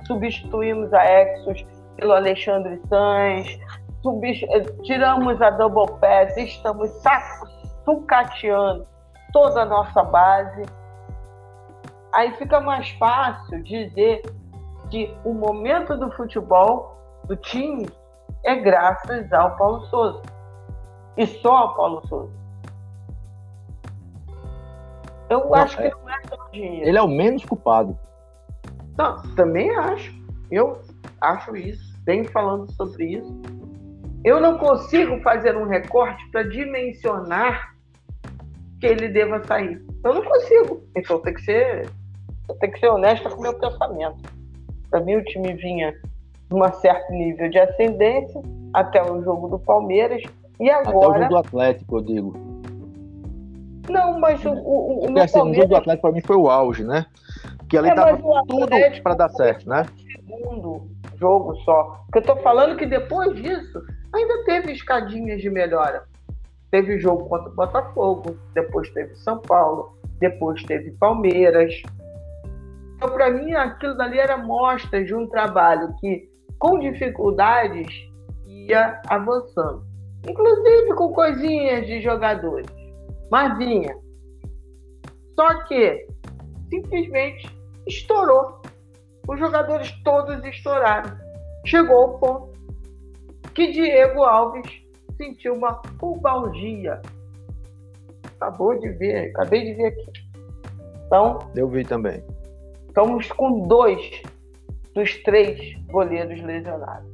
[0.07, 1.65] substituímos a Exos
[1.97, 3.59] pelo Alexandre Sanz,
[4.83, 6.91] tiramos a Double Pass, estamos
[7.85, 8.87] sucateando
[9.33, 10.63] toda a nossa base.
[12.13, 14.23] Aí fica mais fácil dizer
[14.91, 17.89] que o momento do futebol do time
[18.45, 20.23] é graças ao Paulo Souza.
[21.17, 22.40] E só ao Paulo Souza.
[25.31, 26.89] Eu não, acho é, que não é só dinheiro.
[26.89, 27.97] Ele é o menos culpado.
[28.99, 30.13] Não, também acho.
[30.51, 30.81] Eu
[31.21, 31.95] acho isso.
[32.05, 33.41] Venho falando sobre isso.
[34.25, 37.75] Eu não consigo fazer um recorte para dimensionar
[38.81, 39.81] que ele deva sair.
[40.05, 40.83] Eu não consigo.
[40.97, 41.89] Então tem que ser,
[42.59, 44.19] tem que ser honesta com o meu pensamento.
[44.91, 45.95] Para mim o time vinha
[46.51, 48.43] num certo nível de ascendência
[48.75, 50.23] até o jogo do Palmeiras
[50.59, 50.89] e agora.
[50.89, 52.50] Até o jogo do Atlético, eu digo.
[53.91, 54.53] Não, mas o.
[54.53, 55.39] o, assim, Palmeiras...
[55.43, 57.07] o jogo do Atlético para mim foi o auge, né?
[57.69, 58.17] Que ali é, tava
[58.47, 58.69] tudo
[59.03, 59.87] para dar certo, né?
[60.13, 62.05] Segundo jogo só.
[62.07, 63.83] Porque eu tô falando que depois disso
[64.13, 66.05] ainda teve escadinhas de melhora.
[66.71, 71.75] Teve jogo contra o Botafogo, depois teve São Paulo, depois teve Palmeiras.
[72.97, 76.29] Então, para mim, aquilo dali era mostra de um trabalho que,
[76.59, 77.89] com dificuldades,
[78.47, 79.85] ia avançando.
[80.29, 82.80] Inclusive com coisinhas de jogadores.
[83.31, 83.97] Mas vinha.
[85.35, 86.07] Só que,
[86.69, 87.49] simplesmente,
[87.87, 88.61] estourou.
[89.29, 91.17] Os jogadores todos estouraram.
[91.65, 92.51] Chegou ao ponto
[93.55, 94.67] que Diego Alves
[95.17, 97.01] sentiu uma pubalgia.
[98.37, 100.13] Acabou de ver, acabei de ver aqui.
[101.07, 101.39] Então.
[101.55, 102.25] Eu vi também.
[102.89, 104.23] Estamos com dois
[104.95, 107.11] dos três goleiros lesionados.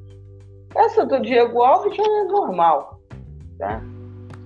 [0.74, 3.00] Essa do Diego Alves já é normal.
[3.58, 3.82] Tá?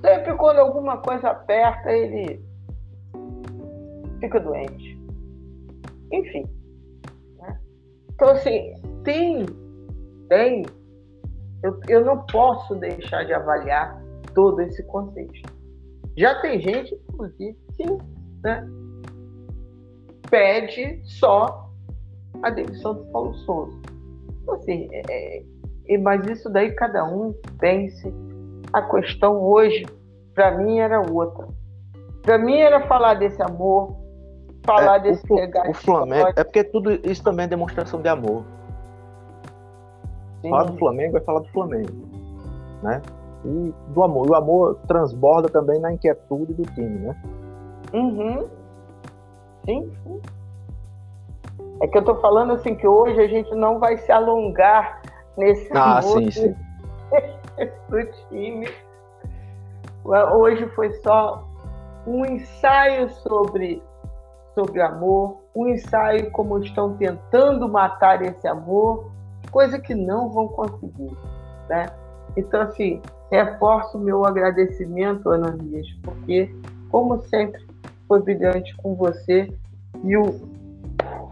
[0.00, 2.42] Sempre quando alguma coisa aperta, ele
[4.18, 4.98] fica doente.
[6.12, 6.44] Enfim.
[7.38, 7.60] Né?
[8.14, 8.74] Então, assim,
[9.04, 9.46] tem,
[10.28, 10.64] tem.
[11.62, 14.02] Eu, eu não posso deixar de avaliar
[14.34, 15.52] todo esse contexto.
[16.16, 17.84] Já tem gente, inclusive, que
[18.42, 18.66] né,
[20.30, 21.70] pede só
[22.42, 23.78] a demissão do Paulo Souza.
[24.42, 25.42] Então, assim, é,
[25.88, 28.12] é, mas isso daí cada um pense.
[28.72, 29.86] A questão hoje,
[30.34, 31.48] para mim, era outra.
[32.22, 33.96] Para mim era falar desse amor,
[34.64, 38.44] falar é, desse o, o Flamengo É porque tudo isso também é demonstração de amor.
[40.42, 40.50] Sim.
[40.50, 41.92] Falar do Flamengo é falar do Flamengo,
[42.82, 43.02] né?
[43.44, 44.26] E do amor.
[44.26, 47.16] E o amor transborda também na inquietude do time, né?
[47.92, 48.48] Uhum.
[49.64, 50.20] Sim, sim.
[51.82, 55.00] É que eu tô falando assim que hoje a gente não vai se alongar
[55.36, 56.54] nesse ah, amor sim, sim.
[57.88, 58.68] do time.
[60.04, 61.46] Hoje foi só
[62.06, 63.82] um ensaio sobre,
[64.54, 69.10] sobre amor, um ensaio como estão tentando matar esse amor,
[69.50, 71.16] coisa que não vão conseguir,
[71.68, 71.86] né?
[72.36, 76.54] Então, assim, reforço meu agradecimento, Ananias, porque,
[76.90, 77.64] como sempre,
[78.08, 79.52] foi brilhante com você
[80.02, 80.40] e o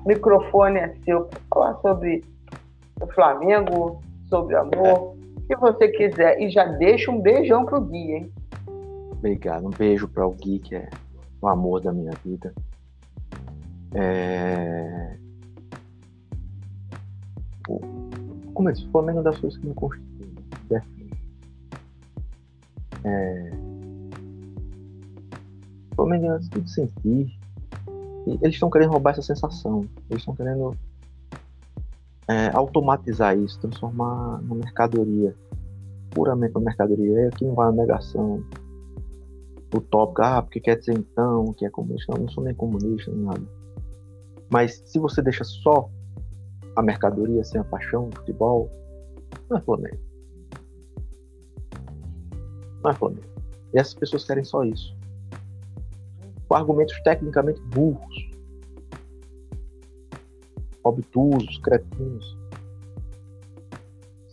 [0.05, 2.24] microfone é seu para falar sobre
[3.01, 5.18] o Flamengo, sobre amor,
[5.49, 6.41] que você quiser.
[6.41, 8.33] E já deixa um beijão pro Gui, hein?
[9.11, 9.67] Obrigado.
[9.67, 10.89] Um beijo para o Gui, que é
[11.41, 12.55] o amor da minha vida.
[13.95, 15.17] É...
[18.55, 20.35] Como eu disse, o Flamengo é uma das coisas que me constitui.
[23.05, 23.51] É...
[25.93, 27.39] O Flamengo é tudo sentir.
[28.27, 29.89] Eles estão querendo roubar essa sensação.
[30.11, 30.77] Eles estão querendo
[32.29, 35.35] é, automatizar isso, transformar na mercadoria.
[36.11, 37.22] Puramente uma mercadoria.
[37.22, 38.43] E aqui não vai a negação
[39.74, 42.12] o tópico, ah, porque quer dizer então que é comunista.
[42.12, 43.43] Não, não sou nem comunista, nem nada.
[44.51, 45.91] Mas se você deixa só
[46.74, 48.70] a mercadoria sem a paixão futebol,
[49.51, 49.99] não é Flamengo.
[52.83, 53.29] Não é Flamengo.
[53.74, 54.97] E essas pessoas querem só isso.
[56.49, 58.28] Com argumentos tecnicamente burros,
[60.85, 62.39] obtusos, cretinos.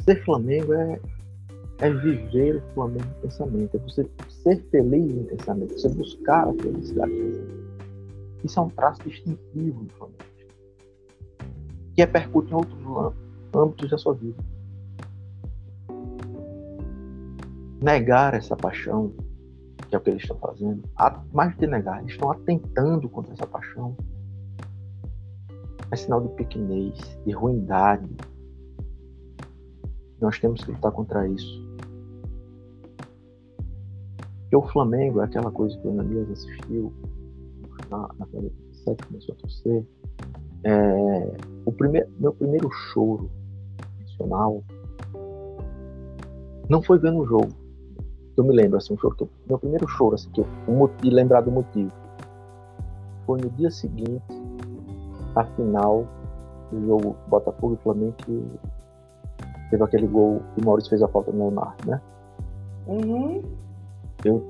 [0.04, 1.00] Ser Flamengo é
[1.80, 6.54] é viver o Flamengo em pensamento, é você ser feliz em pensamento, você buscar a
[6.54, 7.14] felicidade.
[8.44, 10.26] Isso é um traço distintivo do Flamengo.
[11.94, 13.14] que repercute em outros
[13.54, 14.38] âmbitos da sua vida.
[17.82, 19.14] Negar essa paixão,
[19.88, 20.84] que é o que eles estão fazendo,
[21.34, 23.96] mais do que negar, eles estão atentando contra essa paixão.
[25.96, 26.94] É sinal de pequenez,
[27.26, 28.10] de ruindade.
[30.20, 31.66] Nós temos que lutar contra isso.
[34.42, 36.92] Porque o Flamengo é aquela coisa que o Ananias assistiu
[37.90, 39.86] na, na 47, começou a torcer.
[40.66, 43.32] É, o primeiro, meu primeiro choro
[44.02, 44.62] nacional
[46.68, 47.54] não foi vendo o jogo.
[48.36, 50.48] Eu me lembro, assim, um choro que, meu primeiro choro, assim, que eu,
[51.02, 51.94] e lembrar do motivo,
[53.26, 54.35] foi no dia seguinte,
[55.36, 56.06] a final
[56.72, 58.60] do jogo Botafogo e Flamengo, que
[59.70, 62.02] teve aquele gol que o Maurício fez a falta no Leonardo, né?
[62.88, 63.42] Uhum.
[64.24, 64.44] Eu,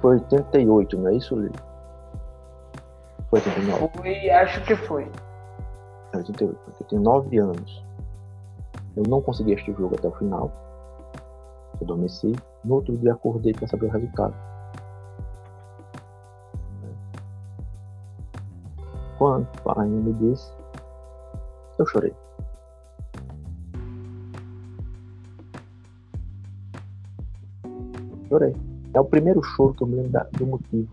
[0.00, 1.54] foi 88, não é isso, Lili?
[3.28, 3.90] Foi 89?
[3.96, 5.10] Foi, acho que foi.
[6.12, 7.84] É 88, porque eu tenho 9 anos.
[8.96, 10.50] Eu não consegui assistir o jogo até o final.
[11.80, 12.34] Eu adormeci.
[12.64, 14.34] No outro dia acordei para saber o resultado.
[19.20, 20.50] Quando a rainha me disse,
[21.78, 22.14] eu chorei.
[28.30, 28.56] Chorei.
[28.94, 30.88] É o primeiro choro que eu me lembro do motivo.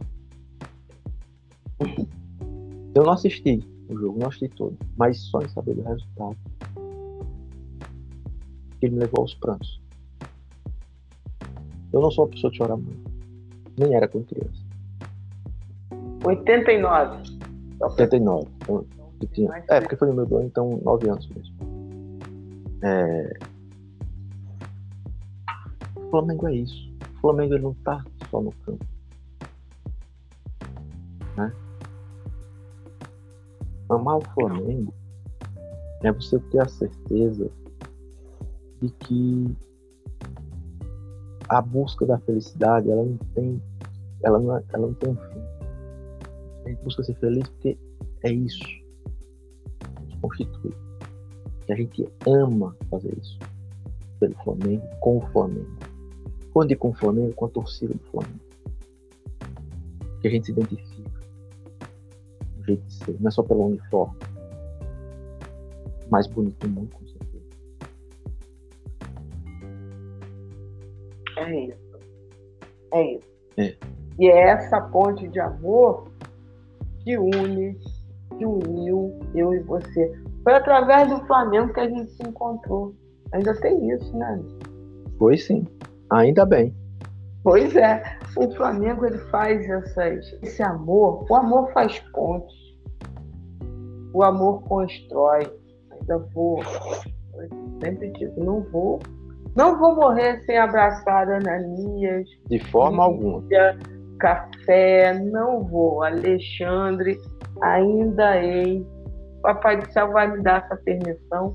[2.94, 6.36] Eu não assisti o jogo, não assisti todo, mas só em saber do resultado.
[8.82, 9.82] Ele me levou aos prantos.
[11.94, 13.10] Eu não sou uma pessoa de chorar muito.
[13.78, 14.66] Nem era quando criança.
[16.26, 17.37] 89.
[17.82, 18.48] 89.
[18.68, 18.88] Eu,
[19.22, 21.56] eu tinha, é, porque foi no meu dono, então 9 anos mesmo.
[22.84, 23.34] É...
[25.96, 26.92] O Flamengo é isso.
[27.18, 28.86] O Flamengo ele não tá só no campo.
[31.36, 31.52] Né?
[33.90, 34.94] Amar o Flamengo
[36.04, 37.50] é você ter a certeza
[38.82, 39.56] de que
[41.50, 43.62] a busca da felicidade ela não tem
[44.24, 45.47] ela não, ela não tem um fim.
[46.68, 47.78] A gente busca ser feliz porque
[48.24, 48.62] é isso.
[50.04, 50.74] Nos constitui.
[51.66, 53.40] Que a gente ama fazer isso.
[54.20, 55.78] Pelo Flamengo, com o Flamengo.
[56.52, 58.40] Quando com o Flamengo, com a torcida do Flamengo.
[60.20, 61.22] Que a gente se identifica.
[62.60, 63.16] O jeito de ser.
[63.22, 64.18] Não é só pelo uniforme.
[66.12, 67.46] Mais bonito do mundo, com certeza.
[71.38, 72.00] É isso.
[72.92, 73.28] É isso.
[73.56, 73.78] É.
[74.20, 76.17] E é essa ponte de amor
[77.08, 77.74] que une,
[78.38, 80.12] que uniu eu e você.
[80.44, 82.94] Foi através do Flamengo que a gente se encontrou.
[83.32, 84.44] Ainda tem isso, né?
[85.18, 85.66] Foi sim.
[86.12, 86.76] Ainda bem.
[87.46, 88.04] Pois é.
[88.36, 91.26] O Flamengo ele faz essas, esse amor.
[91.30, 92.54] O amor faz pontes.
[94.14, 95.50] O amor constrói.
[95.92, 96.60] Ainda vou.
[96.60, 97.50] Eu
[97.82, 99.00] sempre digo, não vou
[99.56, 102.30] não vou morrer sem abraçar Ananias.
[102.48, 103.44] De forma alguma.
[104.20, 106.04] Café, não vou.
[106.04, 107.20] Alexandre,
[107.62, 108.86] ainda ei.
[109.42, 111.54] Papai do céu vai me dar essa permissão.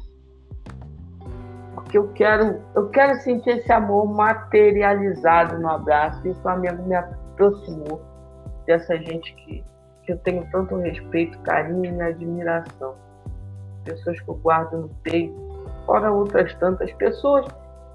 [1.75, 6.27] Porque eu quero, eu quero sentir esse amor materializado no abraço.
[6.27, 8.01] E o Flamengo me aproximou
[8.67, 9.65] dessa gente que,
[10.05, 12.95] que eu tenho tanto respeito, carinho e admiração.
[13.85, 15.35] Pessoas que eu guardo no peito,
[15.87, 17.47] fora outras tantas pessoas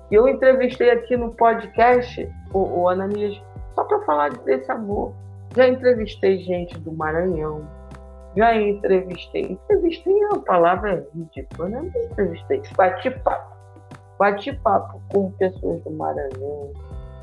[0.10, 3.38] e eu entrevistei aqui no podcast o, o Ananias
[3.78, 5.14] só para falar desse amor.
[5.56, 7.62] Já entrevistei gente do Maranhão,
[8.36, 9.52] já entrevistei.
[9.52, 11.92] Entrevistei é uma palavra ridícula, né?
[11.94, 12.62] Não entrevistei.
[12.76, 13.56] Bati papo.
[14.18, 16.74] Bati papo com pessoas do Maranhão,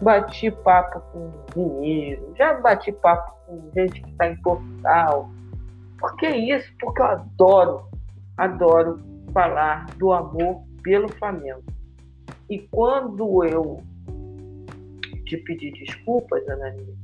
[0.00, 5.28] bati papo com mineiros, já bati papo com gente que está em Portugal.
[5.98, 6.72] Por que isso?
[6.78, 7.88] Porque eu adoro,
[8.36, 9.00] adoro
[9.32, 11.64] falar do amor pelo Flamengo.
[12.48, 13.82] E quando eu
[15.24, 16.94] te pedi desculpas, Anani,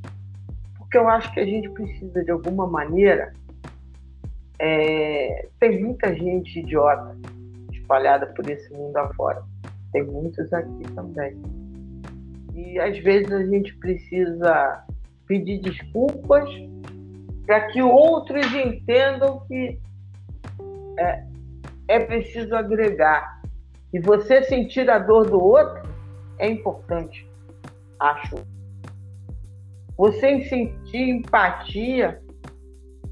[0.76, 3.32] porque eu acho que a gente precisa, de alguma maneira,
[4.58, 7.16] é, tem muita gente idiota
[7.72, 9.42] espalhada por esse mundo afora.
[9.92, 11.40] Tem muitos aqui também.
[12.54, 14.84] E às vezes a gente precisa
[15.26, 16.48] pedir desculpas
[17.46, 19.78] para que outros entendam que
[20.98, 21.24] é,
[21.88, 23.40] é preciso agregar
[23.92, 25.82] e você sentir a dor do outro
[26.38, 27.26] é importante,
[28.00, 28.36] acho.
[29.96, 32.20] Você sentir empatia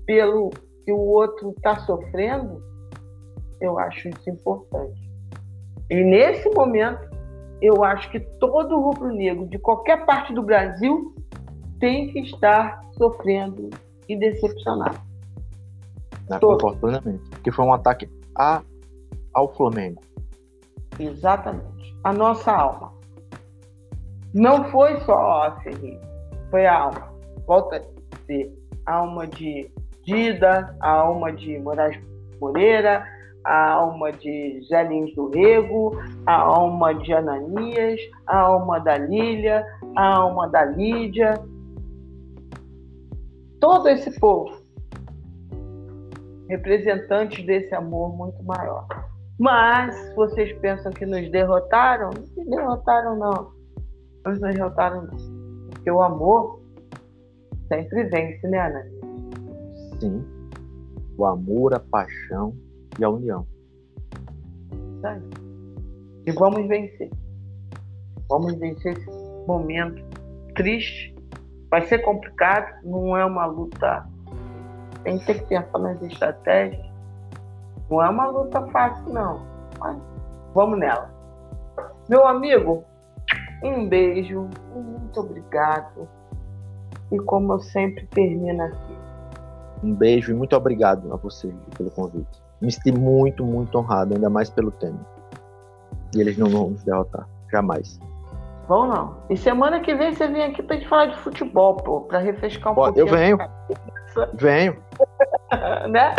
[0.07, 0.51] pelo
[0.85, 2.63] que o outro está sofrendo,
[3.61, 5.09] eu acho isso importante.
[5.91, 7.09] E nesse momento,
[7.61, 11.15] eu acho que todo rubro-negro de qualquer parte do Brasil
[11.79, 13.71] tem que estar sofrendo
[14.09, 14.99] e decepcionado.
[16.41, 17.29] Concordo plenamente.
[17.31, 18.63] Porque foi um ataque a
[19.33, 20.03] ao Flamengo.
[20.99, 21.97] Exatamente.
[22.03, 22.98] A nossa alma.
[24.35, 26.01] Não foi só a Ferreira,
[26.51, 27.09] foi a alma.
[27.47, 28.53] Volta a ser
[28.87, 29.71] a alma de
[30.05, 31.99] Dida, a alma de Moraes
[32.41, 33.05] Moreira,
[33.45, 35.93] a alma de Zé Lins do Rego,
[36.27, 41.35] a alma de Ananias, a alma da Lília, a alma da Lídia.
[43.61, 44.57] Todo esse povo,
[46.49, 48.87] representantes desse amor muito maior.
[49.39, 52.11] Mas vocês pensam que nos derrotaram?
[52.37, 53.58] Não derrotaram, não.
[54.29, 55.17] Nos derrotaram, não.
[55.71, 56.61] Porque o amor
[57.67, 58.87] sempre vence, né, Ana?
[59.99, 60.23] Sim.
[61.17, 62.55] O amor, a paixão
[62.99, 63.47] e a união.
[66.27, 67.11] E vamos vencer.
[68.29, 69.11] Vamos vencer esse
[69.47, 70.05] momento
[70.55, 71.17] triste.
[71.71, 74.07] Vai ser complicado, não é uma luta.
[75.05, 76.87] Tem que pensar nas estratégias.
[77.89, 79.41] Não é uma luta fácil, não.
[79.79, 79.97] Mas
[80.53, 81.11] vamos nela.
[82.11, 82.85] Meu amigo,
[83.63, 86.09] um beijo, muito obrigado.
[87.11, 88.99] E como eu sempre termino aqui.
[89.83, 94.29] Um beijo e muito obrigado a você pelo convite me senti muito, muito honrado, ainda
[94.29, 94.99] mais pelo tema.
[96.15, 97.99] E eles não vão nos derrotar, jamais.
[98.67, 99.17] Vão não.
[99.31, 102.73] E semana que vem você vem aqui pra gente falar de futebol, pô, pra refrescar
[102.73, 103.07] um pô, pouquinho.
[103.07, 103.39] Eu venho.
[104.35, 104.77] Venho.
[105.91, 106.15] né?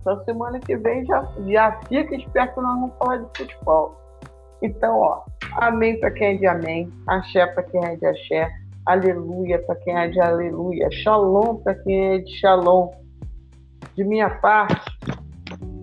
[0.00, 3.96] Então semana que vem já, já fica esperto que nós vamos falar de futebol.
[4.62, 8.50] Então, ó, amém para quem é de amém, axé para quem é de axé,
[8.86, 12.90] aleluia para quem é de aleluia, shalom para quem é de shalom.
[13.94, 14.98] De minha parte,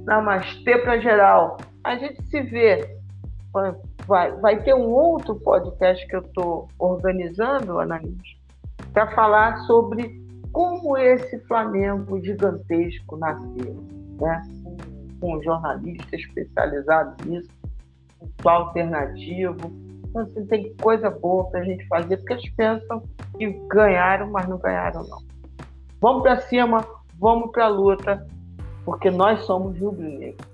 [0.05, 1.57] Namastê para geral.
[1.83, 2.95] A gente se vê.
[4.07, 8.21] Vai, vai ter um outro podcast que eu estou organizando, Anaís,
[8.93, 13.83] para falar sobre como esse Flamengo gigantesco nasceu,
[14.19, 14.41] né?
[15.19, 17.49] com um jornalista especializado nisso,
[18.43, 19.71] alternativo.
[20.09, 23.03] Então, assim, tem coisa boa para a gente fazer, porque eles pensam
[23.37, 25.19] que ganharam, mas não ganharam, não.
[26.01, 26.85] Vamos para cima,
[27.19, 28.25] vamos para a luta
[28.85, 30.47] porque nós somos rubro-negros.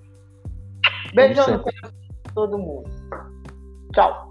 [1.14, 2.90] Beijão no coração de todo mundo.
[3.94, 4.31] Tchau.